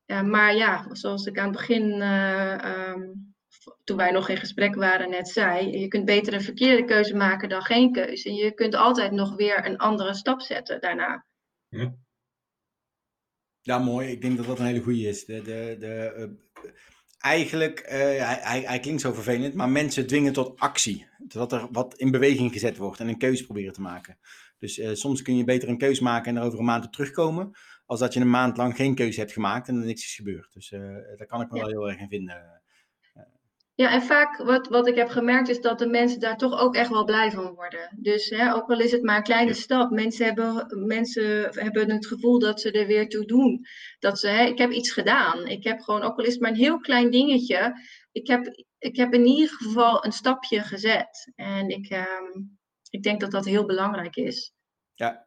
Ja, 0.06 0.22
maar 0.22 0.56
ja, 0.56 0.96
zoals 0.96 1.26
ik 1.26 1.40
aan 1.40 1.48
het 1.48 1.58
begin, 1.58 2.02
um, 2.02 3.36
toen 3.84 3.98
wij 3.98 4.12
nog 4.12 4.30
in 4.30 4.38
gesprek 4.38 4.76
waren, 4.76 5.10
net 5.10 5.28
zei, 5.28 5.80
je 5.80 5.88
kunt 5.88 6.06
beter 6.06 6.34
een 6.34 6.42
verkeerde 6.42 6.86
keuze 6.86 7.16
maken 7.16 7.50
dan 7.50 7.62
geen 7.62 7.92
keuze. 7.92 8.30
En 8.30 8.36
je 8.36 8.52
kunt 8.52 8.76
altijd 8.76 9.12
nog 9.12 9.36
weer 9.36 9.66
een 9.66 9.78
andere 9.78 10.14
stap 10.14 10.42
zetten 10.42 10.82
daarna. 10.82 11.26
Ja. 11.68 11.96
Ja, 13.62 13.80
mooi. 13.80 14.12
Ik 14.12 14.22
denk 14.22 14.38
dat 14.38 14.46
dat 14.46 14.60
een 14.60 14.66
hele 14.66 14.82
goede 14.82 15.08
is. 15.08 15.26
De, 15.26 15.42
de, 15.42 15.76
de, 15.80 16.14
uh, 16.18 16.55
eigenlijk, 17.18 17.80
uh, 17.86 17.92
hij, 17.92 18.40
hij, 18.42 18.62
hij, 18.62 18.80
klinkt 18.80 19.02
zo 19.02 19.14
vervelend, 19.14 19.54
maar 19.54 19.70
mensen 19.70 20.08
dwingen 20.08 20.34
tot 20.34 20.60
actie. 20.60 21.08
Dat 21.18 21.52
er 21.52 21.68
wat 21.72 21.96
in 21.98 22.12
beweging 22.12 22.52
gezet 22.52 22.78
wordt 22.78 23.00
en 23.00 23.08
een 23.08 23.18
keuze 23.18 23.46
proberen 23.46 23.74
te 23.74 23.82
maken. 23.82 24.18
Dus 24.60 24.78
uh, 24.78 24.94
soms 24.94 25.22
kun 25.22 25.38
je 25.38 25.44
beter 25.44 25.70
een 25.70 25.78
keuze 25.78 26.04
maken 26.04 26.36
en 26.36 26.42
er 26.42 26.48
over 26.48 26.60
een 26.60 26.66
maand 26.66 26.86
op 26.86 26.92
terugkomen, 26.92 27.52
als 27.86 28.00
dat 28.00 28.14
je 28.14 28.20
een 28.20 28.30
maand 28.30 28.58
lang 28.58 28.76
geen 28.76 28.96
keuze 28.96 29.20
hebt 29.20 29.32
gemaakt 29.32 29.68
en 29.68 29.76
er 29.76 29.86
niks 29.86 30.04
is 30.04 30.16
gebeurd. 30.16 30.54
Dus 30.54 30.70
daar 31.18 31.28
kan 31.28 31.42
ik 31.42 31.52
me 31.52 31.58
ja. 31.58 31.64
wel 31.64 31.72
heel 31.72 31.90
erg 31.90 32.00
in 32.00 32.08
vinden. 32.08 32.62
Ja, 33.76 33.92
en 33.92 34.02
vaak 34.02 34.38
wat, 34.38 34.68
wat 34.68 34.88
ik 34.88 34.96
heb 34.96 35.10
gemerkt 35.10 35.50
is 35.50 35.62
dat 35.62 35.80
de 35.80 35.88
mensen 35.88 36.20
daar 36.20 36.38
toch 36.38 36.60
ook 36.60 36.76
echt 36.76 36.90
wel 36.90 37.04
blij 37.04 37.32
van 37.32 37.54
worden. 37.54 37.90
Dus 38.00 38.30
hè, 38.30 38.54
ook 38.54 38.70
al 38.70 38.80
is 38.80 38.92
het 38.92 39.04
maar 39.04 39.18
een 39.18 39.24
kleine 39.24 39.54
stap, 39.54 39.92
mensen 39.92 40.26
hebben, 40.26 40.86
mensen 40.86 41.50
hebben 41.52 41.92
het 41.92 42.08
gevoel 42.08 42.40
dat 42.40 42.62
ze 42.62 42.72
er 42.72 42.88
weer 42.88 43.10
toe 43.10 43.26
doen. 43.26 43.66
Dat 44.00 44.20
ze, 44.20 44.28
hè, 44.28 44.46
ik 44.46 44.58
heb 44.58 44.72
iets 44.72 44.92
gedaan. 44.92 45.48
Ik 45.48 45.64
heb 45.64 45.80
gewoon, 45.80 46.02
ook 46.02 46.18
al 46.18 46.26
is 46.26 46.32
het 46.32 46.42
maar 46.42 46.50
een 46.50 46.56
heel 46.56 46.80
klein 46.80 47.12
dingetje, 47.12 47.74
ik 48.12 48.28
heb, 48.28 48.66
ik 48.78 48.96
heb 48.96 49.14
in 49.14 49.26
ieder 49.26 49.50
geval 49.56 50.06
een 50.06 50.12
stapje 50.12 50.60
gezet. 50.62 51.32
En 51.36 51.70
ik, 51.70 51.92
um, 51.92 52.58
ik 52.90 53.04
denk 53.04 53.20
dat 53.20 53.32
dat 53.32 53.46
heel 53.46 53.66
belangrijk 53.66 54.16
is. 54.16 54.54
Ja, 54.94 55.25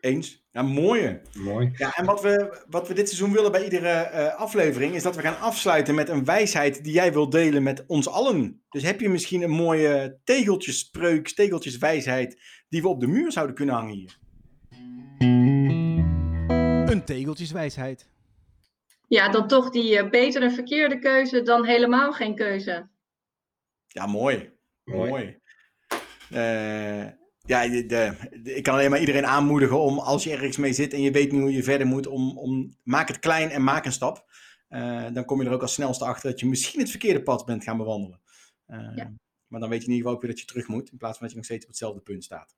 eens. 0.00 0.44
Ja, 0.52 0.62
mooie. 0.62 1.20
Mooi. 1.32 1.70
Ja, 1.76 1.96
en 1.96 2.04
wat 2.04 2.22
we, 2.22 2.64
wat 2.68 2.88
we 2.88 2.94
dit 2.94 3.08
seizoen 3.08 3.32
willen 3.32 3.52
bij 3.52 3.64
iedere 3.64 4.10
uh, 4.14 4.34
aflevering, 4.34 4.94
is 4.94 5.02
dat 5.02 5.16
we 5.16 5.22
gaan 5.22 5.40
afsluiten 5.40 5.94
met 5.94 6.08
een 6.08 6.24
wijsheid 6.24 6.84
die 6.84 6.92
jij 6.92 7.12
wilt 7.12 7.32
delen 7.32 7.62
met 7.62 7.84
ons 7.86 8.08
allen. 8.08 8.62
Dus 8.68 8.82
heb 8.82 9.00
je 9.00 9.08
misschien 9.08 9.42
een 9.42 9.50
mooie 9.50 10.18
tegeltjespreuk, 10.24 11.28
tegeltjeswijsheid, 11.28 12.40
die 12.68 12.82
we 12.82 12.88
op 12.88 13.00
de 13.00 13.06
muur 13.06 13.32
zouden 13.32 13.54
kunnen 13.56 13.74
hangen 13.74 13.94
hier? 13.94 14.18
Een 16.90 17.04
tegeltjeswijsheid. 17.04 18.08
Ja, 19.08 19.28
dan 19.28 19.48
toch 19.48 19.70
die 19.70 20.02
uh, 20.02 20.10
beter 20.10 20.42
een 20.42 20.52
verkeerde 20.52 20.98
keuze 20.98 21.42
dan 21.42 21.64
helemaal 21.64 22.12
geen 22.12 22.34
keuze. 22.34 22.88
Ja, 23.86 24.06
mooi. 24.06 24.52
Mooi. 24.84 25.10
mooi. 25.10 25.38
Uh, 26.32 27.06
ja, 27.46 27.68
de, 27.68 27.86
de, 27.86 28.16
ik 28.42 28.62
kan 28.62 28.74
alleen 28.74 28.90
maar 28.90 29.00
iedereen 29.00 29.26
aanmoedigen 29.26 29.80
om 29.80 29.98
als 29.98 30.24
je 30.24 30.32
ergens 30.32 30.56
mee 30.56 30.72
zit 30.72 30.92
en 30.92 31.02
je 31.02 31.10
weet 31.10 31.32
niet 31.32 31.40
hoe 31.40 31.52
je 31.52 31.62
verder 31.62 31.86
moet, 31.86 32.06
om, 32.06 32.38
om 32.38 32.76
maak 32.82 33.08
het 33.08 33.18
klein 33.18 33.50
en 33.50 33.64
maak 33.64 33.84
een 33.84 33.92
stap. 33.92 34.28
Uh, 34.68 35.06
dan 35.12 35.24
kom 35.24 35.40
je 35.40 35.48
er 35.48 35.54
ook 35.54 35.62
als 35.62 35.72
snelste 35.72 36.04
achter 36.04 36.30
dat 36.30 36.40
je 36.40 36.46
misschien 36.46 36.80
het 36.80 36.90
verkeerde 36.90 37.22
pad 37.22 37.44
bent 37.46 37.64
gaan 37.64 37.76
bewandelen. 37.76 38.20
Uh, 38.68 38.92
ja. 38.94 39.12
Maar 39.46 39.60
dan 39.60 39.68
weet 39.68 39.80
je 39.80 39.86
in 39.86 39.92
ieder 39.92 39.96
geval 39.96 40.12
ook 40.12 40.20
weer 40.20 40.30
dat 40.30 40.40
je 40.40 40.46
terug 40.46 40.68
moet, 40.68 40.90
in 40.90 40.98
plaats 40.98 41.18
van 41.18 41.22
dat 41.22 41.30
je 41.30 41.36
nog 41.36 41.44
steeds 41.44 41.64
op 41.64 41.70
hetzelfde 41.70 42.00
punt 42.00 42.24
staat. 42.24 42.54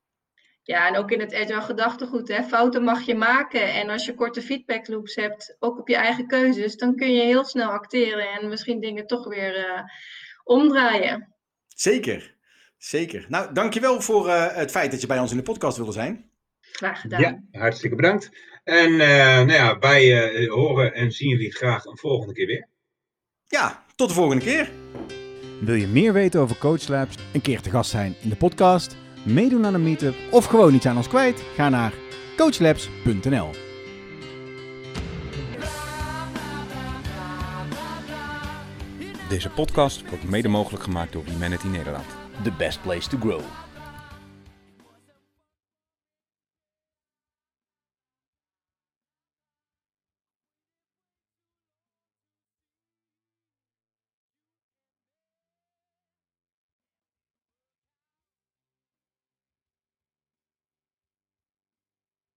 Ja, 0.63 0.89
en 0.89 0.97
ook 0.97 1.11
in 1.11 1.21
het 1.21 1.35
agile 1.35 1.61
gedachtegoed, 1.61 2.29
hè? 2.29 2.43
fouten 2.43 2.85
mag 2.85 3.03
je 3.03 3.15
maken. 3.15 3.75
En 3.75 3.89
als 3.89 4.05
je 4.05 4.15
korte 4.15 4.43
feedback 4.43 4.89
loops 4.89 5.15
hebt, 5.15 5.57
ook 5.59 5.79
op 5.79 5.89
je 5.89 5.97
eigen 5.97 6.27
keuzes, 6.27 6.77
dan 6.77 6.97
kun 6.97 7.13
je 7.13 7.23
heel 7.23 7.45
snel 7.45 7.71
acteren 7.71 8.29
en 8.29 8.49
misschien 8.49 8.81
dingen 8.81 9.07
toch 9.07 9.29
weer 9.29 9.59
uh, 9.59 9.83
omdraaien. 10.45 11.35
Zeker. 11.69 12.37
Zeker. 12.83 13.27
Nou, 13.29 13.53
dankjewel 13.53 14.01
voor 14.01 14.27
uh, 14.27 14.47
het 14.55 14.71
feit 14.71 14.91
dat 14.91 15.01
je 15.01 15.07
bij 15.07 15.19
ons 15.19 15.31
in 15.31 15.37
de 15.37 15.43
podcast 15.43 15.77
wilde 15.77 15.93
zijn. 15.93 16.31
Graag 16.61 17.01
gedaan. 17.01 17.21
Ja, 17.21 17.59
hartstikke 17.61 17.97
bedankt. 17.97 18.31
En 18.65 18.91
uh, 18.91 18.99
nou 18.99 19.53
ja, 19.53 19.79
wij 19.79 20.33
uh, 20.35 20.53
horen 20.53 20.95
en 20.95 21.13
zien 21.13 21.29
jullie 21.29 21.55
graag 21.55 21.85
een 21.85 21.99
volgende 21.99 22.35
keer 22.35 22.47
weer. 22.47 22.69
Ja, 23.47 23.85
tot 23.95 24.09
de 24.09 24.15
volgende 24.15 24.45
keer. 24.45 24.71
Wil 25.61 25.75
je 25.75 25.87
meer 25.87 26.13
weten 26.13 26.41
over 26.41 26.59
Coach 26.59 26.89
Labs, 26.89 27.17
een 27.33 27.41
keer 27.41 27.61
te 27.61 27.71
gast 27.71 27.91
zijn 27.91 28.15
in 28.23 28.29
de 28.29 28.37
podcast, 28.37 28.97
meedoen 29.25 29.67
aan 29.67 29.75
een 29.75 29.83
meetup 29.83 30.15
of 30.31 30.45
gewoon 30.45 30.75
iets 30.75 30.87
aan 30.87 30.97
ons 30.97 31.09
kwijt? 31.09 31.43
Ga 31.55 31.69
naar 31.69 31.93
coachlabs.nl. 32.37 33.51
Deze 39.29 39.51
podcast 39.51 40.09
wordt 40.09 40.25
mede 40.25 40.49
mogelijk 40.49 40.85
gemaakt 40.85 41.13
door 41.13 41.25
Humanity 41.25 41.67
Nederland. 41.67 42.22
The 42.45 42.51
best 42.53 42.83
place 42.83 43.07
to 43.09 43.17
grow. 43.17 43.43